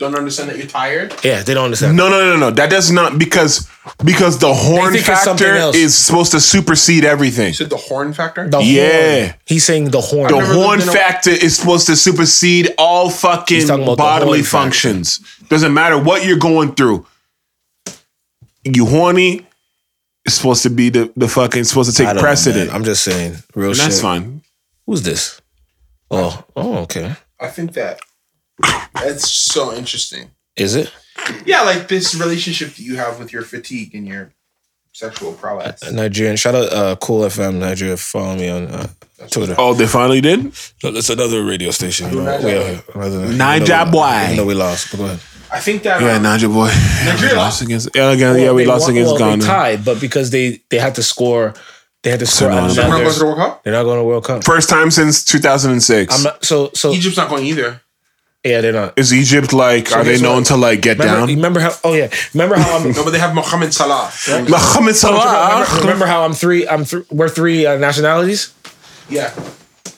[0.00, 1.14] Don't understand that you're tired.
[1.22, 1.96] Yeah, they don't understand.
[1.96, 2.50] No, no, no, no.
[2.50, 3.68] That does not because
[4.04, 7.48] because the horn think it's something factor is supposed to supersede everything.
[7.48, 8.48] You said the horn factor.
[8.48, 9.20] The Yeah.
[9.28, 9.34] horn.
[9.46, 10.32] He's saying the horn.
[10.32, 13.96] The horn lived a- factor is supposed to supersede all fucking He's talking about the
[14.02, 14.50] bodily horn factor.
[14.58, 15.20] functions.
[15.48, 17.06] Doesn't matter what you're going through.
[18.64, 19.46] You horny,
[20.24, 22.72] it's supposed to be the, the fucking supposed to take don't know, precedent.
[22.72, 23.84] I'm just saying, real and shit.
[23.86, 24.42] that's fine.
[24.86, 25.40] Who's this?
[26.10, 27.14] Oh, oh, okay.
[27.38, 28.00] I think that
[28.94, 30.30] that's so interesting.
[30.56, 30.92] Is it
[31.46, 34.32] Yeah, like this relationship that you have with your fatigue and your
[34.92, 35.90] sexual prowess.
[35.92, 36.36] Nigerian?
[36.36, 37.96] Shout out, uh, Cool FM Nigeria.
[37.96, 38.86] Follow me on uh,
[39.30, 39.54] Twitter.
[39.58, 40.44] Oh, they finally did?
[40.82, 42.10] No, it's another radio station.
[42.10, 42.84] You know, we out.
[42.94, 44.22] Another- Niger even boy.
[44.24, 45.20] even though we lost, but go ahead.
[45.52, 46.70] I think that Yeah, um, Niger boy.
[47.04, 47.36] Nigeria lost.
[47.36, 49.42] lost against yeah, again, yeah, we lost won- against well, Ghana.
[49.42, 51.54] They tied, but because they they had to score,
[52.02, 52.50] they had to score.
[52.50, 52.82] no, no, no.
[52.82, 53.62] we're not going to the World Cup.
[53.64, 54.44] They're not going to World Cup.
[54.44, 56.14] First time since 2006.
[56.16, 57.80] I'm not, so so Egypt's not going either.
[58.44, 58.98] Yeah, they're not.
[58.98, 59.92] Is Egypt like?
[59.92, 60.46] are they known what?
[60.46, 61.28] to like get Remember, down?
[61.28, 61.72] remember how?
[61.84, 62.92] Oh yeah, remember how I'm.
[62.96, 64.10] No, but they have Mohamed Salah.
[64.48, 65.60] Mohamed Salah.
[65.64, 66.66] remember, remember how I'm three?
[66.66, 68.52] I'm th- we're three uh, nationalities.
[69.08, 69.32] Yeah.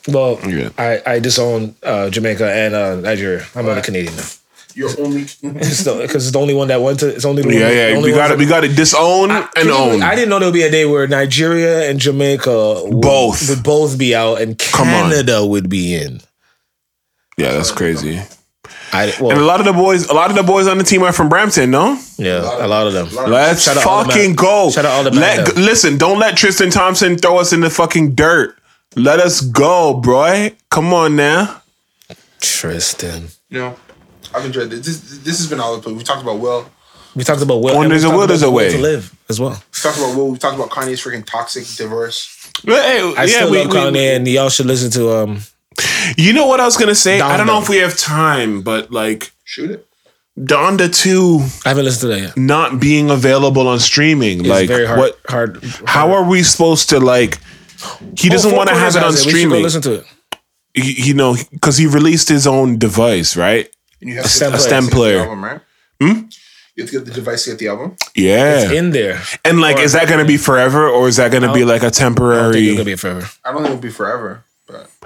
[0.09, 0.71] Well, Yeah.
[0.79, 3.45] I I disown uh, Jamaica and uh, Nigeria.
[3.55, 4.25] I'm only Canadian now.
[4.75, 5.25] You're only.
[5.43, 7.09] Because it's the only one that went to.
[7.15, 7.97] It's only the one, Yeah, the yeah.
[7.97, 10.03] only We got to we got to disown Can and you- own.
[10.03, 13.49] I didn't know there would be a day where Nigeria and Jamaica would, Both.
[13.51, 14.57] would both be out and on.
[14.57, 16.21] Canada would be in.
[17.37, 18.21] Yeah, that's crazy.
[18.93, 21.03] I And a lot of the boys, a lot of the boys on the team
[21.03, 21.99] are from Brampton, no?
[22.19, 23.09] yeah, a lot of them.
[23.31, 24.71] Let's Shout out all the fucking go.
[24.71, 27.71] shout out all the Let, man listen, don't let Tristan Thompson throw us in the
[27.71, 28.57] fucking dirt.
[28.95, 30.51] Let us go, bro.
[30.71, 31.63] Come on now.
[32.41, 33.29] Tristan.
[33.49, 33.77] You know,
[34.35, 34.85] I've enjoyed this.
[34.85, 36.71] This, this has been all the We talked about Will.
[37.15, 37.75] We talked about will.
[37.75, 38.73] When and there's a talked will, there's a way.
[38.73, 39.51] to live as well.
[39.51, 40.31] We talked about Will.
[40.31, 42.51] We talked about Kanye's freaking toxic divorce.
[42.65, 45.41] Hey, I still love Kanye, and y'all should listen to um.
[46.17, 47.21] You know what I was gonna say?
[47.21, 49.87] I don't know if we have time, but like Shoot it.
[50.39, 52.37] Donda two I haven't listened to that yet.
[52.37, 54.41] not being available on streaming.
[54.41, 54.99] It's like very hard.
[54.99, 55.19] what?
[55.29, 55.63] Hard.
[55.87, 57.39] How are we supposed to like?
[58.17, 59.63] He doesn't Oh, want to have it on Corners has We go streaming.
[59.63, 60.07] listen to it.
[60.75, 63.69] You you know, because he released his own device, right?
[64.01, 64.79] And you have A stem get the player.
[64.79, 65.21] device player.
[65.21, 65.61] Album, right?
[66.01, 66.29] Hmm?
[66.75, 67.97] You have to get the device to get the album.
[68.15, 68.63] Yeah.
[68.63, 69.21] It's in there.
[69.45, 71.83] and like, is that going to be forever, or is that going to be like
[71.83, 72.73] a I don't think it's temporary?
[72.73, 73.29] gonna be forever.
[73.45, 74.52] I don't think it'll be forever, but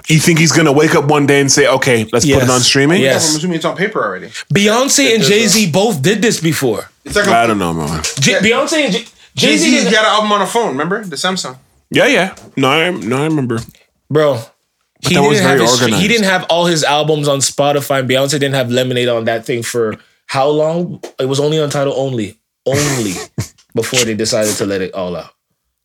[0.07, 2.49] you think he's going to wake up one day and say, "Okay, let's put it
[2.49, 3.01] on streaming"?
[3.01, 3.31] Yes.
[3.31, 4.27] I'm assuming it's on paper already.
[4.53, 6.89] Beyonce and Jay Z both did this before.
[7.03, 8.01] It's like I a, don't know, man.
[8.19, 9.05] J- Beyonce and Jay
[9.35, 10.69] Jay Z Z did got an album on a phone.
[10.69, 11.57] Remember the Samsung?
[11.89, 12.35] Yeah, yeah.
[12.55, 13.59] No, I, no, I remember.
[14.09, 14.35] bro.
[14.99, 16.01] He that didn't, was have very his, organized.
[16.01, 17.99] he didn't have all his albums on Spotify.
[17.99, 19.95] And Beyonce didn't have Lemonade on that thing for
[20.25, 21.01] how long?
[21.19, 23.13] It was only on Tidal only, only
[23.75, 25.31] before they decided to let it all out.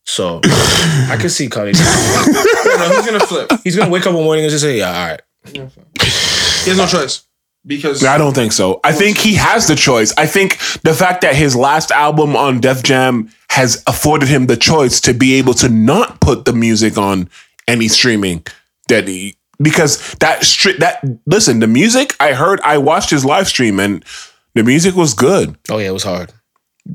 [0.05, 1.75] So I could see Kanye.
[2.79, 3.51] no, he's gonna flip.
[3.65, 5.21] He's gonna wake up one morning and just say, "Yeah, all right."
[6.65, 7.25] He has no choice
[7.67, 8.81] because I don't think so.
[8.85, 10.13] I think he has the choice.
[10.17, 14.57] I think the fact that his last album on Def Jam has afforded him the
[14.57, 17.29] choice to be able to not put the music on
[17.69, 18.45] any streaming
[18.89, 23.47] that he because that stri- that listen, the music I heard I watched his live
[23.47, 24.05] stream and
[24.55, 25.57] the music was good.
[25.71, 26.33] Oh yeah, it was hard.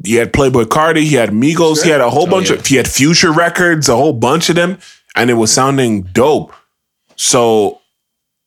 [0.03, 2.57] He had Playboi Carti, he had Migos, he had a whole oh, bunch yeah.
[2.57, 4.79] of he had Future Records, a whole bunch of them,
[5.17, 6.53] and it was sounding dope.
[7.15, 7.81] So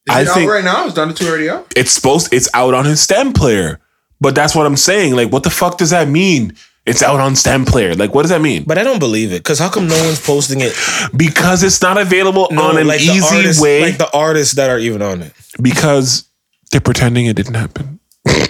[0.08, 0.86] is I it out think right now.
[0.86, 1.72] It's Donda two already out.
[1.76, 3.80] it's supposed it's out on his stem player.
[4.20, 5.16] But that's what I'm saying.
[5.16, 6.54] Like, what the fuck does that mean?
[6.86, 7.94] It's out on stem player.
[7.94, 8.64] Like, what does that mean?
[8.64, 10.72] But I don't believe it because how come no one's posting it
[11.16, 13.82] Because it's not available No, on an like the easy artists- way.
[13.82, 15.32] like the artists that are even on it?
[15.60, 16.24] because
[16.70, 17.98] they're pretending it didn't happen.
[18.26, 18.46] Yeah,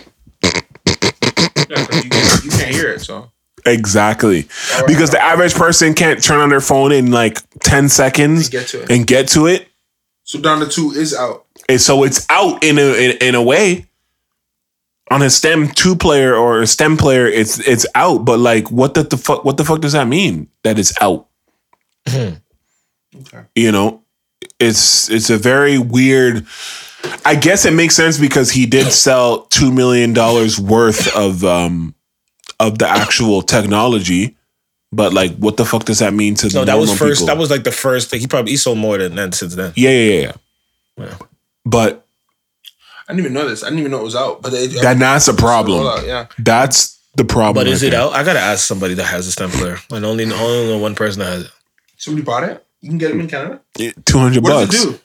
[1.87, 3.01] 'cause you, can't, you can't hear it.
[3.01, 3.31] So
[3.67, 4.43] Exactly.
[4.87, 8.69] Because the average person can't turn on their phone in like 10 seconds And get
[8.69, 8.91] to it.
[8.91, 9.69] and get to it.
[10.25, 11.45] So Donda Two is out.
[11.69, 13.87] And so it's out in a in, in a way.
[15.11, 18.19] On a STEM two player or a STEM player, it's it's out.
[18.25, 19.45] But like, what the, the fuck?
[19.45, 20.47] What the fuck does that mean?
[20.63, 21.27] That it's out.
[22.09, 22.39] Okay.
[23.57, 24.03] You know,
[24.59, 26.47] it's it's a very weird.
[27.25, 31.95] I guess it makes sense because he did sell two million dollars worth of um
[32.61, 34.37] of the actual technology.
[34.93, 37.21] But like, what the fuck does that mean to No, that was first.
[37.21, 37.27] people?
[37.35, 38.13] That was like the first.
[38.15, 39.73] He probably he sold more than that since then.
[39.77, 40.33] yeah, yeah, yeah,
[41.07, 41.19] yeah.
[41.65, 42.07] But
[43.09, 43.63] I didn't even know this.
[43.63, 44.43] I didn't even know it was out.
[44.43, 45.87] But it, that that's a problem.
[45.87, 46.27] out, yeah.
[46.39, 47.65] That's the problem.
[47.65, 48.01] But is right it there.
[48.01, 48.13] out?
[48.15, 49.79] I gotta ask somebody that has a stem player.
[49.91, 50.33] And only only
[50.69, 51.51] know one person that has it.
[51.97, 52.65] Somebody bought it.
[52.81, 53.61] You can get them in Canada.
[54.05, 54.71] Two hundred What bucks.
[54.73, 55.01] does it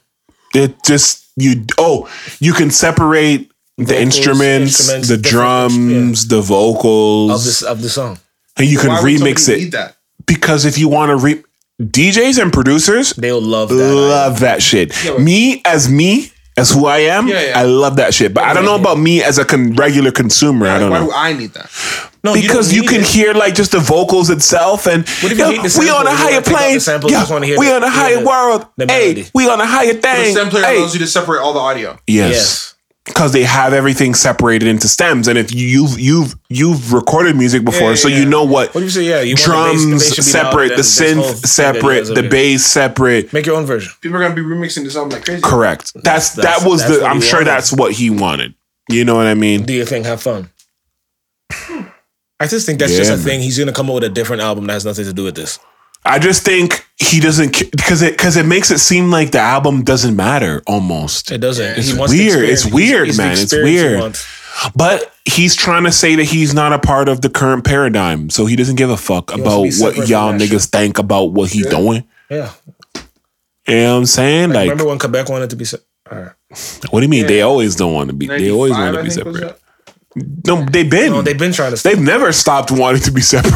[0.54, 0.62] do?
[0.62, 1.66] It just you.
[1.78, 5.32] Oh, you can separate the Vocals, instruments, instruments, the different-
[5.74, 8.18] drums, the vocals, Of this of the song.
[8.58, 9.64] and you can Why remix somebody it.
[9.66, 9.96] Need that?
[10.26, 11.44] because if you want to re
[11.82, 13.76] DJs and producers They'll love that.
[13.76, 14.94] love that shit.
[15.06, 17.60] but- me as me as who I am, Yeah, yeah.
[17.60, 18.34] I love that shit.
[18.34, 20.68] But I don't know about me as a con- regular consumer.
[20.70, 21.08] I don't Why know.
[21.08, 21.70] do I need that?
[22.24, 23.08] No, because don't you, can it.
[23.08, 25.96] hear like just the vocals itself and What if you yo, hate the we sample?
[25.98, 27.66] on a higher wanna take out plane the sample, you yeah, just wanna hear we
[27.68, 29.30] the- on a higher world the hey melody.
[29.36, 30.78] we on a higher The thing stem player hey.
[30.78, 32.00] allows you to separate all the audio.
[32.08, 32.74] yes Yes.
[33.06, 37.90] Because they have everything separated into stems and if you've you've you've recorded music before
[37.90, 38.18] yeah, so yeah.
[38.20, 39.04] you know what What do you say?
[39.04, 41.26] Yeah, you want the bass- the drums bass separate the than this whole synth thing
[41.26, 43.92] that he separate the bass separate Make your own version.
[44.02, 45.42] People are gonna be remixing this album like crazy.
[45.44, 47.46] correct that's, That's- that was that's the i'm sure wanted.
[47.50, 48.56] that's what he wanted
[48.90, 50.50] you know what i mean Do your thing, have fun.
[52.38, 53.24] I just think that's just a man.
[53.24, 53.42] thing.
[53.42, 55.58] He's gonna come up with a different album that has nothing to do with this.
[56.06, 59.84] I just think he doesn't because it because it makes it seem like the album
[59.84, 61.78] doesn't matter almost It doesn't.
[61.78, 62.10] It's He weird.
[62.50, 62.66] experience.
[62.66, 63.32] It's weird, He's- he's man.
[63.34, 64.18] It's weird.
[64.74, 68.46] But he's trying to say that he's not a part of the current paradigm, so
[68.46, 71.34] he doesn't give a fuck wants to about what y'all from that niggas think about
[71.34, 72.06] what he's doing.
[72.30, 72.52] Yeah.
[73.68, 74.50] You know what I'm saying?
[74.52, 75.66] Like, Remember when Quebec wanted to be?
[75.66, 75.78] Se-
[76.10, 76.32] All right.
[76.92, 77.28] what do you mean?
[77.28, 78.28] They always don't want to be.
[78.28, 79.60] They always want to be separate.
[80.48, 81.12] No, they've been.
[81.12, 81.84] No, they've been trying to.
[81.84, 83.54] they've never stopped wanting to be separate.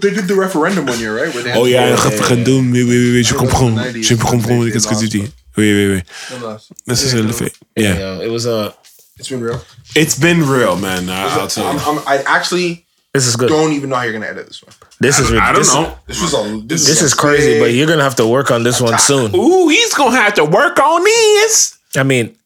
[0.00, 1.32] They did the referendum one year, right?
[1.32, 2.70] Where they had oh yeah, yeah, référendum.
[2.72, 3.76] Oui, oui, oui, je comprends.
[4.02, 5.32] Je comprends qu'est-ce que tu dis.
[5.56, 6.02] Oui, oui, oui.
[6.30, 7.52] Nonetheless, This is le fait.
[7.76, 8.72] Yeah, Yeah, it was Uh,
[9.18, 9.60] It's been real.
[9.94, 11.08] it's been real, man.
[11.08, 11.82] I- I'll tell I'm, you.
[11.86, 13.48] I'm, I actually this is good.
[13.48, 14.72] don't even know how you're gonna edit this one.
[15.00, 15.30] This is.
[15.32, 15.96] I don't this, know.
[16.06, 18.50] This was a this, This a is crazy, big- but you're gonna have to work
[18.50, 19.34] on this one soon.
[19.34, 21.78] Ooh, he's gonna have to work on this.
[21.96, 22.36] I mean,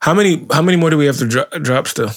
[0.00, 0.44] how many?
[0.52, 2.10] How many more do we have to dro- drop still?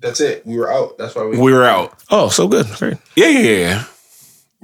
[0.00, 0.46] That's it.
[0.46, 0.96] We were out.
[0.98, 1.38] That's why we.
[1.38, 2.02] We were out.
[2.10, 2.66] Oh, so good.
[2.78, 2.96] Great.
[3.16, 3.84] Yeah, yeah, yeah, yeah.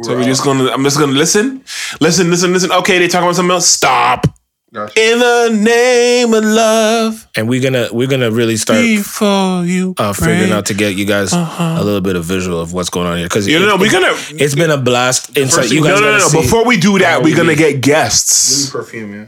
[0.03, 0.71] So were we're just gonna.
[0.71, 1.63] I'm just gonna listen,
[2.01, 2.73] listen, listen, listen.
[2.73, 3.67] Okay, they talking about something else.
[3.69, 4.27] Stop.
[4.75, 5.01] Gotcha.
[5.01, 10.13] In the name of love, And we're gonna we're gonna really start before you uh,
[10.13, 13.17] figuring out to get you guys a little bit of visual of what's going on
[13.17, 14.13] here because You know, we're gonna.
[14.31, 15.37] it's been a blast.
[15.39, 16.43] Inside, you No, guys no, no, gotta no.
[16.43, 17.57] Before we do that, we're we gonna be.
[17.57, 18.67] get Give guests.
[18.75, 19.27] me perfume, yeah.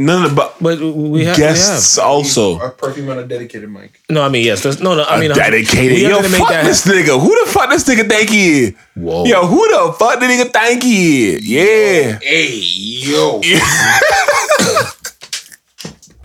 [0.00, 2.58] No, no, but But we have, guests we also.
[2.60, 4.00] A perfume on a dedicated mic.
[4.10, 4.62] No, I mean yes.
[4.62, 5.04] There's, no, no.
[5.04, 5.92] I mean dedicated.
[5.96, 6.64] We Yo, gonna make fuck that.
[6.64, 7.20] this nigga.
[7.20, 8.74] Who the fuck this nigga think he is?
[8.94, 9.24] Whoa.
[9.24, 11.48] Yo, who the fuck the nigga think he is?
[11.48, 12.18] Yeah.
[12.20, 13.40] Hey, yo.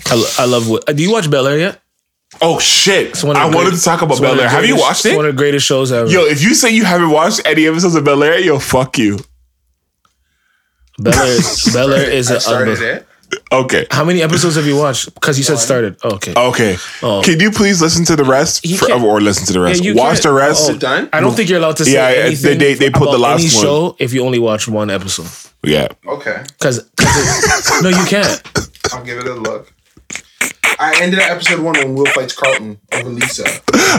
[0.06, 0.88] I, lo- I love what.
[0.90, 1.80] uh, Do you watch Bel Air yet?
[2.42, 3.16] Oh shit!
[3.24, 4.50] I the wanted to talk about it's one Bel Air.
[4.50, 5.16] Have you watched it?
[5.16, 6.10] one of the greatest shows ever.
[6.10, 9.20] Yo, if you say you haven't watched any episodes of Bel Air, yo, fuck you.
[11.00, 12.40] Bel Air, is- Bel Air is I a.
[12.40, 13.08] started unbe- it.
[13.52, 13.86] Okay.
[13.92, 15.14] How many episodes have you watched?
[15.14, 15.98] Because you said started.
[16.04, 16.34] Oh, okay.
[16.36, 16.78] Okay.
[17.02, 17.22] Oh.
[17.24, 18.66] Can you please listen to the rest?
[18.66, 19.84] He For- or listen to the rest.
[19.84, 20.72] Yeah, Watch can't- the oh, rest.
[20.72, 21.10] oh, done?
[21.14, 23.42] I don't think you're allowed to say Yeah, they- anything they- they put the last
[23.44, 23.64] any one.
[23.64, 25.28] show if you only watch one episode.
[25.64, 25.88] Yeah.
[26.08, 26.44] Okay.
[26.60, 26.84] Because
[27.82, 28.42] no, you can't.
[28.92, 29.72] I'll give it a look.
[30.80, 33.46] I ended at episode one when Will fights Carlton over Lisa.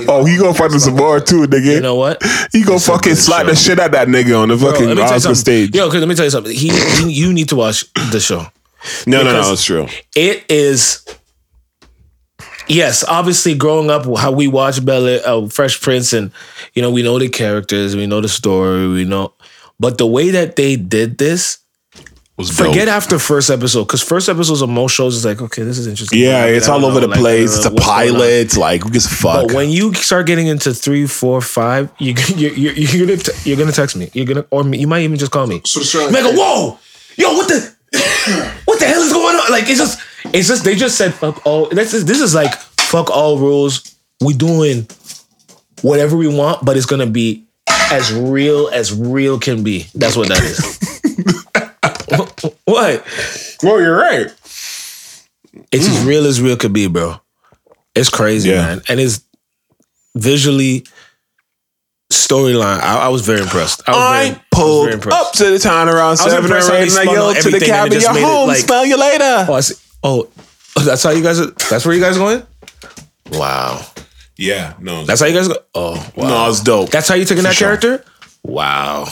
[0.08, 1.76] Oh, he gonna fight him some more too, nigga.
[1.76, 2.22] You know what?
[2.52, 4.88] he gonna It's fucking good slap the shit out that nigga on the Bro, fucking
[4.88, 5.74] let me tell you Oscar stage.
[5.74, 6.52] Yo, okay, let me tell you something.
[6.54, 8.46] He, he you need to watch the show.
[9.06, 9.86] No, no, no, it's true.
[10.16, 11.04] It is.
[12.66, 16.30] Yes, obviously, growing up, how we watch Bella, uh, Fresh Prince, and
[16.72, 19.34] you know, we know the characters, we know the story, we know.
[19.78, 21.58] But the way that they did this,
[22.38, 22.94] Was forget dope.
[22.94, 26.20] after first episode, because first episodes of most shows is like, okay, this is interesting.
[26.20, 27.54] Yeah, it's all over know, the like, place.
[27.54, 28.14] It's a what's going on.
[28.14, 28.30] pilot.
[28.46, 29.48] It's like who gives a fuck.
[29.48, 33.32] But when you start getting into three, four, five, you you you you're gonna t-
[33.50, 34.08] you're gonna text me.
[34.14, 35.60] You're gonna or you might even just call me.
[35.66, 36.78] So You Sterling, might go, whoa,
[37.18, 37.74] yo, what the
[38.74, 39.52] what the hell is going on?
[39.52, 40.00] Like it's just
[40.34, 41.66] it's just they just said fuck all.
[41.68, 43.96] This is this is like fuck all rules.
[44.20, 44.88] We doing
[45.82, 49.86] whatever we want, but it's gonna be as real as real can be.
[49.94, 50.80] That's what that is.
[52.64, 53.06] what?
[53.62, 54.26] well, you're right.
[55.70, 57.20] It's as real as real could be, bro.
[57.94, 58.62] It's crazy, Yeah.
[58.66, 58.82] man.
[58.88, 59.20] And it's
[60.16, 60.84] visually
[62.14, 62.80] storyline.
[62.80, 63.82] I, I was very impressed.
[63.88, 65.26] I was very, I I was pulled very impressed.
[65.26, 67.36] up to the town around seven or how eight, they and I spun on yelled
[67.36, 68.48] to the everything and cabin, it just made it, home.
[68.48, 69.74] like- Smell you later." Oh, I see.
[70.02, 70.28] Oh,
[70.76, 71.40] oh, that's how you guys.
[71.40, 72.42] Are, that's where you guys going.
[73.32, 73.80] Wow,
[74.36, 75.56] Yeah, no, that's how you guys go.
[75.74, 76.28] Oh, wow.
[76.28, 76.90] no, it's dope.
[76.90, 77.68] That's how you took in that sure.
[77.76, 78.04] character.
[78.42, 79.06] Wow.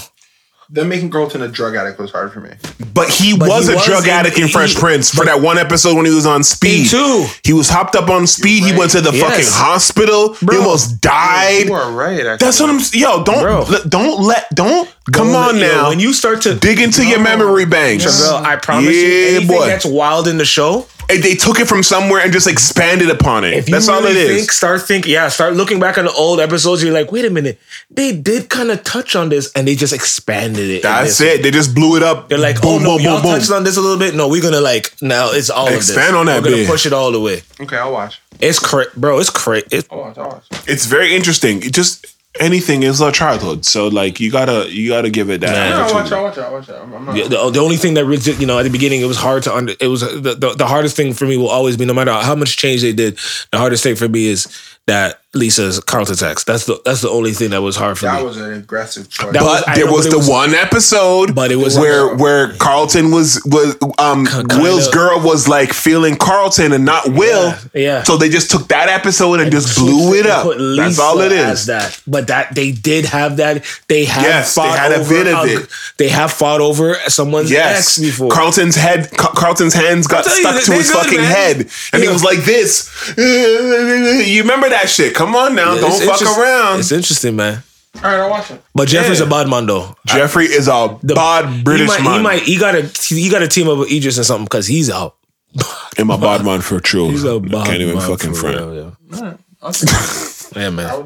[0.74, 2.48] Them making Carlton a drug addict was hard for me.
[2.94, 5.22] But he But was he a was drug in- addict in he- Fresh Prince for
[5.26, 6.88] that one episode when he was on speed.
[6.88, 7.26] too.
[7.44, 8.64] He was hopped up on speed.
[8.64, 9.20] He went to the Yes.
[9.22, 10.34] fucking hospital.
[10.40, 11.66] He almost died.
[11.66, 12.20] You are right.
[12.20, 12.36] Actually.
[12.38, 12.80] That's what I'm.
[12.94, 13.66] Yo, don't Bro.
[13.68, 15.88] let- don't let don't come Yo, on now.
[15.90, 18.04] when you start to dig into your memory banks.
[18.04, 19.66] Travell, I promise Yeah, you, anything boy.
[19.66, 23.44] that's wild in the show, And they took it from somewhere and just expanded upon
[23.44, 23.53] it.
[23.55, 24.50] if you That's all it really is.
[24.55, 26.82] start thinking, yeah, start looking back on the old episodes.
[26.82, 27.59] You're like, wait a minute,
[27.90, 30.82] they did kind of touch on this, and they just expanded it.
[30.82, 31.38] That's this.
[31.38, 31.42] it.
[31.42, 32.28] They just blew it up.
[32.28, 33.59] They're like, boom, oh no, boom, y'all boom, touched boom.
[33.59, 34.14] on this a little bit.
[34.14, 36.14] No, we're gonna like now it's all Expand of this.
[36.14, 36.68] on that We're gonna bit.
[36.68, 37.42] push it all the way.
[37.61, 38.20] okay, I'll watch.
[38.40, 39.18] It's cra- bro.
[39.18, 39.66] It's crazy.
[39.70, 40.18] It, I'll watch.
[40.18, 40.44] I'll watch.
[40.66, 41.62] It's very interesting.
[41.62, 42.07] It just
[42.40, 43.64] anything is a childhood.
[43.64, 45.52] So like you gotta you gotta give it that.
[45.54, 46.12] Yeah, Yeah, watch.
[46.12, 46.38] I'll watch.
[46.38, 46.68] I'll watch.
[46.68, 46.74] it.
[46.74, 47.14] I'm, I'm not.
[47.14, 49.42] the, the, the only thing that really, you know at the beginning it was hard
[49.44, 49.74] to under.
[49.80, 52.34] It was the, the the hardest thing for me will always be no matter how
[52.34, 53.18] much change they did.
[53.50, 54.46] The hardest thing for me is
[54.86, 56.46] that Lisa's Carlton text.
[56.46, 58.18] That's the that's the only thing that was hard for That me.
[58.18, 59.32] That was an aggressive choice.
[59.32, 63.10] That But I there was the was- one episode, But it was- where where Carlton
[63.12, 67.46] was was um kinda- Will's girl was like feeling Carlton and not Will.
[67.48, 68.02] Yeah, yeah.
[68.02, 70.44] So they just took that episode and just blew it up.
[70.76, 71.50] That's all it Lisa is.
[71.60, 72.00] as that.
[72.06, 73.64] But that they did have that.
[73.88, 75.68] They have Yes, they fought had a over bit of it.
[75.96, 78.30] They have fought over someone's Yes, ex before.
[78.30, 81.20] Carlton's head, Ca- Carlton's hands got tell you, stuck they- to they his good, fucking
[81.22, 81.30] man.
[81.30, 82.90] head, and he was like this.
[83.16, 85.14] You remember that shit?
[85.14, 86.80] Come on now, It's don't fuck interest- around.
[86.80, 87.62] It's interesting, man.
[87.96, 88.60] All right, I'll watch it.
[88.74, 89.26] But Jeffrey's Yeah.
[89.26, 89.94] a bad man though.
[90.06, 92.16] Jeffrey is a bad British he might, man.
[92.16, 92.42] He might.
[92.42, 93.14] He got to.
[93.14, 95.14] He got to team up with Idris or something because he's out.
[95.98, 97.10] and my bad man for true.
[97.10, 98.56] He's a I bad can't even man fucking for front.
[98.56, 99.34] real, yeah.
[99.62, 99.86] I'll see.
[100.54, 101.02] Yeah, man.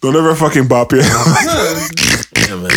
[0.00, 0.98] Don't ever fucking bop you.
[1.02, 2.70] Yeah, man.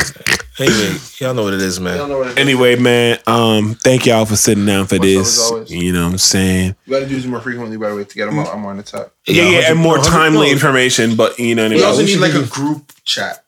[0.60, 2.10] Anyway, y'all know what it is, I don't man.
[2.10, 2.38] know what it is.
[2.38, 5.40] anyway, man, um, thank y'all for sitting down for What's up, this.
[5.46, 5.72] as always?
[5.72, 6.76] You know what I'm saying?
[6.86, 8.54] You got to do this more frequently, by the way, to get them out.
[8.54, 9.14] I'm on the top.
[9.28, 10.52] Yeah, yeah, and more timely no.
[10.54, 11.86] information, but you know what I We mean?
[11.88, 13.44] also we need should like do- a group chat.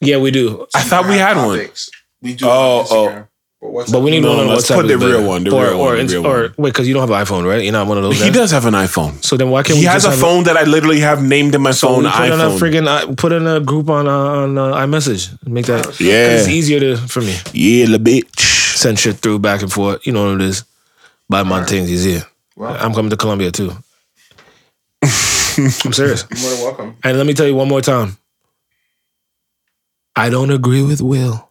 [0.00, 0.66] Yeah, we do.
[0.74, 1.58] I thought we had one.
[1.58, 1.90] Topics.
[2.22, 2.46] We do.
[2.46, 3.27] Oh, on oh.
[3.62, 3.74] Instagram.
[3.86, 4.74] But, But we need No, one on let's WhatsApp.
[4.76, 6.54] put the is real one, the or, real or, one, the real or one.
[6.58, 7.62] wait, because you don't have an iPhone, right?
[7.62, 8.16] You're not one of those.
[8.18, 8.34] He guys?
[8.34, 9.22] does have an iPhone.
[9.24, 11.22] So then why can't He we has just a have phone that I literally have
[11.22, 12.48] named in my So phone we put in a
[12.84, 15.44] friggin' put in a group on uh, on uh, iMessage.
[15.46, 16.36] Make that Yeah.
[16.38, 18.40] It's easier to for me yeah, the bitch.
[18.76, 20.06] send shit through back and forth.
[20.06, 20.64] You know what it is.
[21.28, 22.22] Buy my things easier.
[22.56, 22.76] Well.
[22.78, 23.70] I'm coming to Colombia too.
[25.02, 26.24] I'm serious.
[26.30, 26.96] You're more than welcome.
[27.04, 28.16] And let me tell you one more time.
[30.16, 31.47] I don't agree with Will.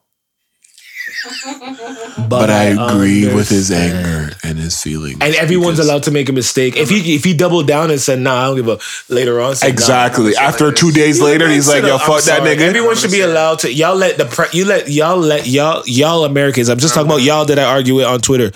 [2.30, 5.18] But I agree with his anger and his feelings.
[5.22, 6.76] And everyone's because- allowed to make a mistake.
[6.76, 8.80] If he if he doubled down and said, "Nah, I don't give a,"
[9.14, 10.32] later on, said, Exactly.
[10.32, 12.56] shit After two days later, he's like, "Yo, fuck I'm that sorry.
[12.56, 13.72] nigga." Everyone should be allowed to.
[13.72, 16.70] Y'all let the pre- you let y'all let y'all y'all Americans.
[16.70, 18.52] I'm just talking about y'all that I argue with on Twitter.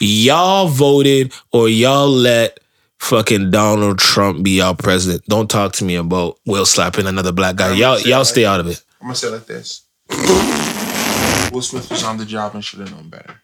[0.00, 2.58] Y'all voted or y'all let
[2.98, 5.24] fucking Donald Trump be our president.
[5.28, 7.74] Don't talk to me about Will slapping another black guy.
[7.74, 8.82] Y'all y'all stay out of it.
[9.00, 9.82] I'm gonna say it like this.
[11.54, 13.40] Will Smith was on the job and should have known better.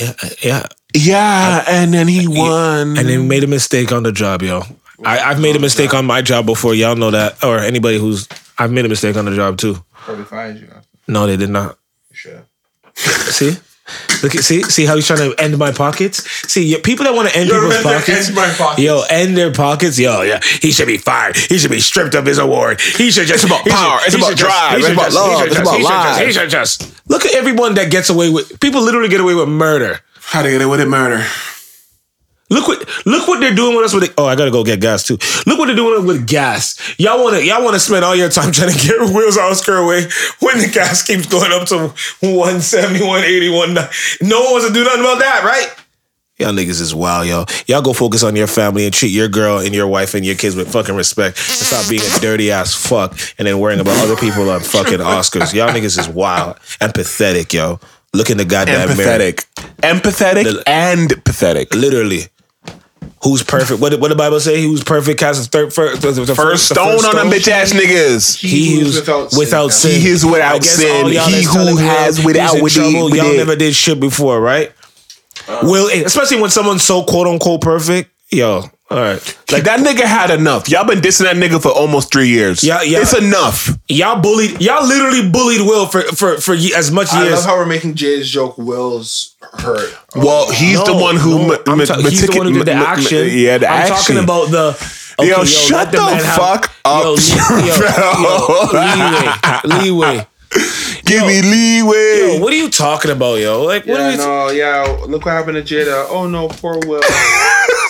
[0.00, 0.66] Yeah, uh, yeah.
[0.94, 2.96] Yeah, and then he won.
[2.96, 4.62] And they made a mistake on the job, yo.
[5.04, 6.74] I, I've made a mistake on my job before.
[6.74, 8.28] Y'all know that, or anybody who's
[8.58, 9.84] I've made a mistake on the job too.
[9.92, 10.68] Probably fired you.
[10.74, 10.88] after.
[11.06, 11.78] No, they did not.
[12.12, 12.46] Sure.
[12.94, 13.56] See?
[14.22, 16.24] Look at see see how he's trying to end my pockets.
[16.50, 18.82] See, yeah, people that want to end Yo, people's pockets, end my pockets.
[18.82, 20.40] yo, end their pockets, yo, yeah.
[20.42, 21.36] He should be fired.
[21.36, 22.80] He should be stripped of his award.
[22.80, 23.98] He should just It's about he should- power.
[24.06, 24.78] It's about drive.
[24.78, 25.46] It's about love.
[25.46, 26.26] It's about he should just- lives.
[26.26, 28.58] He should just look at everyone that gets away with.
[28.60, 30.00] People literally get away with murder.
[30.20, 31.26] How to get away with murder?
[32.50, 34.04] Look what look what they're doing with us with.
[34.04, 35.16] The, oh, I gotta go get gas too.
[35.46, 36.78] Look what they're doing with gas.
[36.98, 39.50] Y'all want to y'all want to spend all your time trying to get wheels out
[39.50, 40.02] Oscar away
[40.40, 41.88] when the gas keeps going up to
[42.20, 44.28] 170, 180, 190.
[44.28, 45.74] No one wants to do nothing about that, right?
[46.36, 47.44] Y'all niggas is wild, yo.
[47.66, 50.34] Y'all go focus on your family and treat your girl and your wife and your
[50.34, 51.38] kids with fucking respect.
[51.38, 54.98] And stop being a dirty ass fuck and then worrying about other people on fucking
[54.98, 55.54] Oscars.
[55.54, 57.78] Y'all niggas is wild and pathetic, yo.
[58.12, 59.18] Look in the goddamn mirror.
[59.18, 59.46] Empathetic,
[59.78, 61.72] empathetic, and pathetic.
[61.74, 62.22] Literally.
[63.24, 63.80] Who's perfect?
[63.80, 64.60] What did, what the Bible say?
[64.60, 65.18] He was perfect.
[65.18, 68.36] Cast the third, first, the, the First the stone first on them bitch ass niggas.
[68.38, 69.00] He who's
[69.34, 69.98] without, sin.
[69.98, 71.06] He is without sin.
[71.06, 73.38] He who has without with trouble, with Y'all it.
[73.38, 74.72] never did shit before, right?
[75.62, 78.10] Will, especially when someone's so quote unquote perfect.
[78.30, 79.38] Yo, all right.
[79.50, 80.68] Like that nigga had enough.
[80.68, 82.62] Y'all been dissing that nigga for almost three years.
[82.62, 83.00] Yeah, yeah.
[83.00, 83.70] It's enough.
[83.88, 84.60] Y'all bullied.
[84.60, 87.44] Y'all literally bullied Will for for for as much as I love years.
[87.44, 88.58] how we're making Jay's joke.
[88.58, 89.96] Will's hurt.
[90.14, 91.38] Well, he's the No, one who.
[91.38, 93.26] no, ma- I'm ma- ta- he's the one who did the ma- ma- action.
[93.30, 93.96] Yeah, the I'm action.
[93.96, 98.72] talking about the Okay, Yo, let shut the man have- fuck up, Yo, yo, Chappelle.
[99.62, 100.26] yo, leeway, leeway.
[101.04, 102.18] Give me leeway.
[102.34, 103.62] Yo, what are you talking about, yo?
[103.62, 104.16] Like, what are we?
[104.16, 104.82] no, yeah.
[105.06, 106.06] Look what happened to Jada.
[106.10, 107.00] Oh no, poor Will.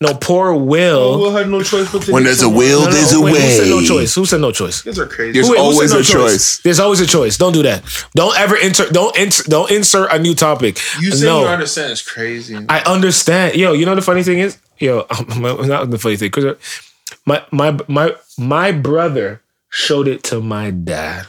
[0.00, 1.18] no, poor Will.
[1.18, 2.58] Will had no choice but to When hit there's a someone.
[2.58, 3.84] will, No, no, there's a wait, Who said no way.
[3.86, 4.14] choice?
[4.14, 4.84] Who said no choice?
[4.86, 5.32] You guys are crazy.
[5.32, 6.58] There's Wait, who said always no a choice.
[6.58, 7.36] There's always a choice.
[7.36, 7.82] Don't do that.
[8.14, 8.92] Don't ever insert.
[8.92, 9.46] Don't insert.
[9.46, 10.78] Don't insert a new topic.
[11.00, 12.56] you saying no, you understand is crazy.
[12.68, 13.56] I understand.
[13.56, 15.04] Yo, you know the funny thing is, yo,
[15.36, 16.54] not the funny thing, because uh,
[17.26, 21.26] my my my my brother showed it to my dad.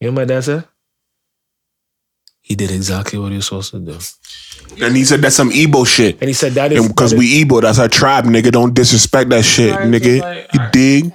[0.00, 0.64] You know what my dad said?
[2.40, 3.98] He did exactly what he was supposed to do,
[4.82, 6.18] And he said that's some Igbo shit.
[6.20, 8.50] and he said that is Because that is- we Igbo, that's our tribe, nigga.
[8.52, 10.20] Don't disrespect that shit, nigga.
[10.20, 11.12] like- You dig?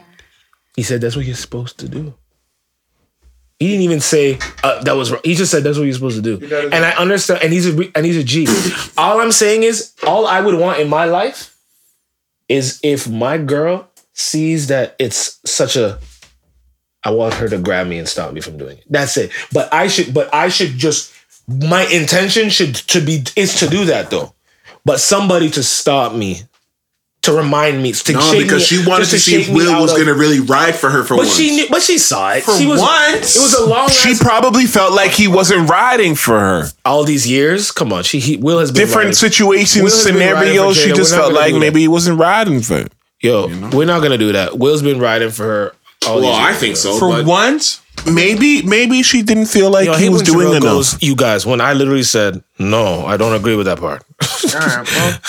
[0.75, 2.13] He said that's what you're supposed to do.
[3.59, 5.21] He didn't even say uh, that was wrong.
[5.23, 6.45] He just said that's what you're supposed to do.
[6.65, 7.43] And I understand.
[7.43, 8.45] And he's a and he's a G.
[8.97, 11.55] all I'm saying is, all I would want in my life
[12.49, 15.99] is if my girl sees that it's such a.
[17.05, 18.85] I want her to grab me and stop me from doing it.
[18.89, 19.31] That's it.
[19.53, 20.13] But I should.
[20.13, 21.12] But I should just.
[21.47, 24.33] My intention should to be is to do that though.
[24.85, 26.41] But somebody to stop me,
[27.21, 29.79] to remind me, to No, shake because me- she wanted just to see if Will
[29.81, 31.35] was of- gonna really ride for her for but once.
[31.35, 32.43] she knew, but she saw it.
[32.43, 33.35] For she was, once?
[33.35, 33.89] It was a long.
[33.89, 36.69] She ass- probably felt like he wasn't riding for her.
[36.85, 37.71] all these years.
[37.71, 39.13] Come on, she he, Will has been Different riding.
[39.13, 40.77] situations, Will has scenarios.
[40.77, 42.75] for She just felt like maybe he wasn't riding for.
[42.79, 42.87] her.
[43.21, 44.57] Yo, we're not gonna do that.
[44.59, 45.75] Will's been riding for her.
[46.05, 46.97] All these years, so.
[46.99, 50.63] For once, Maybe, maybe she didn't feel like Yo, he was doing Jarrell enough.
[50.63, 54.03] goes, you guys, when I literally said no, I don't agree with that part.
[54.53, 55.19] all right, well,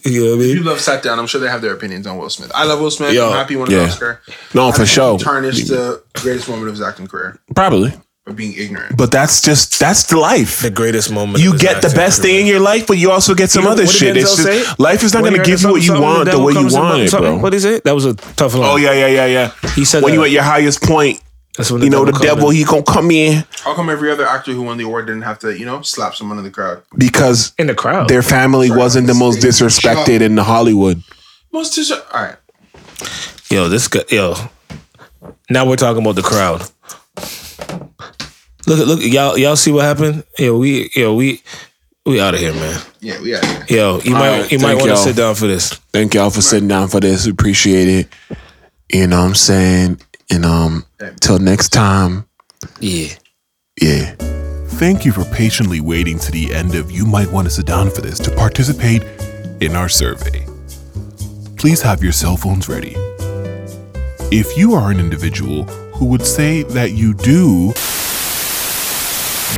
[0.04, 1.18] you know what I you love sat down.
[1.18, 2.50] I'm sure they have their opinions on Will Smith.
[2.54, 3.14] I love Will Smith.
[3.14, 3.84] Yo, I'm happy he won an yeah.
[3.84, 4.20] Oscar.
[4.54, 5.18] no, for sure.
[5.18, 7.92] Tarnished the greatest moment of his acting career Probably,
[8.26, 8.96] by being ignorant.
[8.96, 10.60] but that's just that's the life.
[10.62, 11.38] The greatest moment.
[11.38, 12.32] You of his get the best career.
[12.34, 14.16] thing in your life, but you also get some You know- other what did shit.
[14.16, 16.52] It's just, life is not going to give you what you want the devil way
[16.52, 17.38] you comes in want it, bro.
[17.38, 17.80] What did he say?
[17.84, 18.70] That was a tough line.
[18.70, 19.70] Oh yeah, yeah, yeah, yeah.
[19.74, 20.18] He said when that.
[20.18, 21.20] you at your highest point,
[21.56, 22.56] That's when you know the devil in.
[22.56, 25.38] he gonna come in How come every other actor who won the award didn't have
[25.40, 26.82] to, you know, slap someone in the crowd?
[26.96, 28.08] because in the crowd.
[28.08, 31.02] their family wasn't the most disrespected in the Hollywood.
[31.52, 32.36] Most dis- all right.
[33.50, 34.00] Yo, this guy.
[34.08, 34.34] Yo,
[35.50, 36.62] now we're talking about the crowd.
[38.66, 40.24] Look, look, y'all, y'all see what happened?
[40.38, 41.42] Yo, we, yo, we,
[42.06, 42.80] we out of here, man.
[43.00, 43.66] Yeah, we out here.
[43.68, 45.72] Yo, you might, right, you might want to sit down for this.
[45.92, 47.26] Thank y'all for sitting down for this.
[47.26, 48.08] We appreciate it.
[48.92, 50.00] You know what I'm saying?
[50.32, 50.86] And um
[51.20, 52.26] till next time.
[52.80, 53.08] Yeah.
[53.80, 54.14] Yeah.
[54.80, 57.90] Thank you for patiently waiting to the end of You Might Want to Sit Down
[57.90, 59.02] for This to participate
[59.60, 60.46] in our survey.
[61.56, 62.94] Please have your cell phones ready.
[64.34, 65.64] If you are an individual
[65.94, 67.74] who would say that you do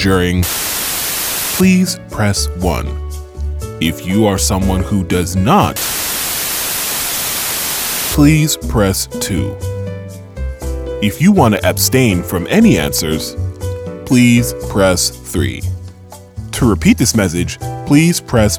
[0.00, 0.42] during,
[1.56, 2.86] please press 1.
[3.80, 5.76] If you are someone who does not,
[8.12, 9.73] please press 2.
[11.04, 13.36] If you want to abstain from any answers,
[14.06, 15.60] please press 3.
[16.52, 18.56] To repeat this message, please press